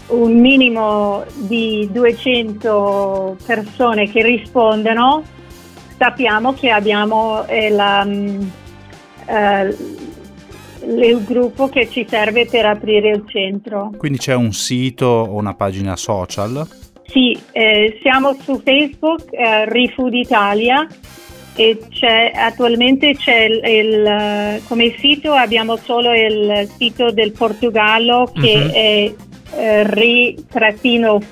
un 0.08 0.40
minimo 0.40 1.22
di 1.46 1.88
200 1.92 3.36
persone 3.46 4.10
che 4.10 4.20
rispondono, 4.20 5.22
sappiamo 5.96 6.54
che 6.54 6.70
abbiamo 6.70 7.46
eh, 7.46 7.70
la, 7.70 8.04
eh, 9.26 9.76
il 10.88 11.22
gruppo 11.22 11.68
che 11.68 11.88
ci 11.88 12.04
serve 12.08 12.46
per 12.46 12.66
aprire 12.66 13.10
il 13.10 13.22
centro. 13.28 13.92
Quindi 13.96 14.18
c'è 14.18 14.34
un 14.34 14.52
sito 14.52 15.06
o 15.06 15.36
una 15.36 15.54
pagina 15.54 15.94
social? 15.94 16.66
Sì, 17.06 17.40
eh, 17.52 17.96
siamo 18.02 18.36
su 18.42 18.60
Facebook, 18.60 19.32
eh, 19.32 19.66
ReFood 19.66 20.14
Italia 20.14 20.84
e 21.56 21.86
c'è, 21.88 22.32
attualmente 22.34 23.14
c'è 23.14 23.44
il, 23.44 23.60
il, 23.64 24.60
come 24.66 24.94
sito 24.98 25.32
abbiamo 25.32 25.76
solo 25.76 26.12
il 26.12 26.68
sito 26.76 27.12
del 27.12 27.32
Portogallo 27.32 28.30
che 28.34 28.54
uh-huh. 28.54 28.70
è 28.70 29.14
eh, 29.56 29.82
re-food.org. 29.84 31.22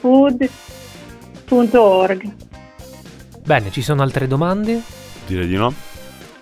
Bene, 3.45 3.73
ci 3.73 3.83
sono 3.83 4.03
altre 4.03 4.29
domande? 4.29 4.81
Direi 5.27 5.49
di 5.49 5.57
no. 5.57 5.75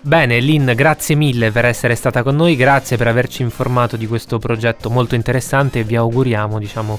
Bene, 0.03 0.39
Lynn, 0.39 0.71
grazie 0.71 1.15
mille 1.15 1.51
per 1.51 1.65
essere 1.65 1.93
stata 1.95 2.23
con 2.23 2.35
noi, 2.35 2.55
grazie 2.55 2.97
per 2.97 3.07
averci 3.07 3.43
informato 3.43 3.97
di 3.97 4.07
questo 4.07 4.39
progetto 4.39 4.89
molto 4.89 5.13
interessante 5.15 5.79
e 5.79 5.83
vi 5.83 5.95
auguriamo, 5.95 6.57
diciamo, 6.57 6.97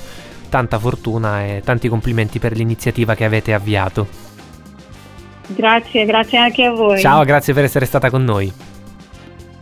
tanta 0.48 0.78
fortuna 0.78 1.44
e 1.44 1.62
tanti 1.64 1.88
complimenti 1.88 2.38
per 2.38 2.56
l'iniziativa 2.56 3.14
che 3.14 3.24
avete 3.24 3.54
avviato. 3.54 4.21
Grazie, 5.48 6.04
grazie 6.04 6.38
anche 6.38 6.64
a 6.64 6.72
voi. 6.72 7.00
Ciao, 7.00 7.24
grazie 7.24 7.52
per 7.54 7.64
essere 7.64 7.86
stata 7.86 8.10
con 8.10 8.24
noi. 8.24 8.52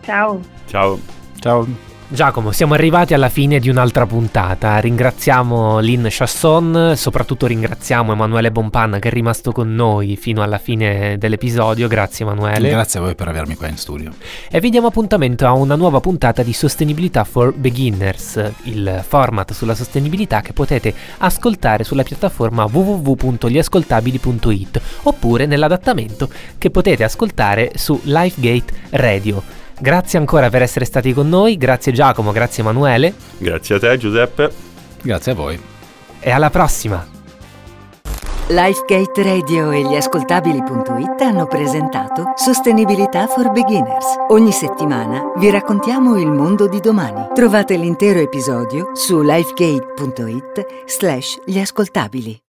Ciao. 0.02 0.40
Ciao. 0.66 0.98
Ciao. 1.38 1.88
Giacomo, 2.12 2.50
siamo 2.50 2.74
arrivati 2.74 3.14
alla 3.14 3.28
fine 3.28 3.60
di 3.60 3.68
un'altra 3.68 4.04
puntata. 4.04 4.80
Ringraziamo 4.80 5.78
Lynn 5.78 6.06
Chasson, 6.08 6.94
soprattutto 6.96 7.46
ringraziamo 7.46 8.10
Emanuele 8.10 8.50
Bompan 8.50 8.98
che 8.98 9.10
è 9.10 9.12
rimasto 9.12 9.52
con 9.52 9.72
noi 9.72 10.16
fino 10.16 10.42
alla 10.42 10.58
fine 10.58 11.18
dell'episodio. 11.18 11.86
Grazie 11.86 12.24
Emanuele. 12.24 12.68
Grazie 12.68 12.98
a 12.98 13.02
voi 13.02 13.14
per 13.14 13.28
avermi 13.28 13.54
qua 13.54 13.68
in 13.68 13.76
studio. 13.76 14.10
E 14.50 14.58
vi 14.58 14.70
diamo 14.70 14.88
appuntamento 14.88 15.46
a 15.46 15.52
una 15.52 15.76
nuova 15.76 16.00
puntata 16.00 16.42
di 16.42 16.52
Sostenibilità 16.52 17.22
for 17.22 17.54
Beginners, 17.54 18.54
il 18.64 19.04
format 19.06 19.52
sulla 19.52 19.76
sostenibilità 19.76 20.40
che 20.40 20.52
potete 20.52 20.92
ascoltare 21.18 21.84
sulla 21.84 22.02
piattaforma 22.02 22.64
www.gliascoltabili.it 22.64 24.80
oppure 25.04 25.46
nell'adattamento 25.46 26.28
che 26.58 26.70
potete 26.70 27.04
ascoltare 27.04 27.70
su 27.76 28.00
Lifegate 28.02 28.72
Radio. 28.90 29.59
Grazie 29.80 30.18
ancora 30.18 30.50
per 30.50 30.60
essere 30.60 30.84
stati 30.84 31.14
con 31.14 31.28
noi, 31.28 31.56
grazie 31.56 31.90
Giacomo, 31.90 32.32
grazie 32.32 32.62
Emanuele. 32.62 33.14
Grazie 33.38 33.76
a 33.76 33.78
te 33.78 33.96
Giuseppe. 33.96 34.52
Grazie 35.00 35.32
a 35.32 35.34
voi. 35.34 35.60
E 36.20 36.30
alla 36.30 36.50
prossima. 36.50 37.18
Lifegate 38.48 39.22
Radio 39.22 39.70
e 39.70 39.82
gli 39.82 39.94
ascoltabili.it 39.94 41.20
hanno 41.22 41.46
presentato 41.46 42.32
Sostenibilità 42.34 43.26
for 43.26 43.52
Beginners. 43.52 44.06
Ogni 44.28 44.52
settimana 44.52 45.22
vi 45.36 45.50
raccontiamo 45.50 46.18
il 46.18 46.30
mondo 46.30 46.68
di 46.68 46.80
domani. 46.80 47.28
Trovate 47.32 47.76
l'intero 47.76 48.18
episodio 48.18 48.90
su 48.94 49.22
lifegate.it 49.22 50.66
slash 50.86 51.38
gli 51.46 51.58
ascoltabili. 51.58 52.38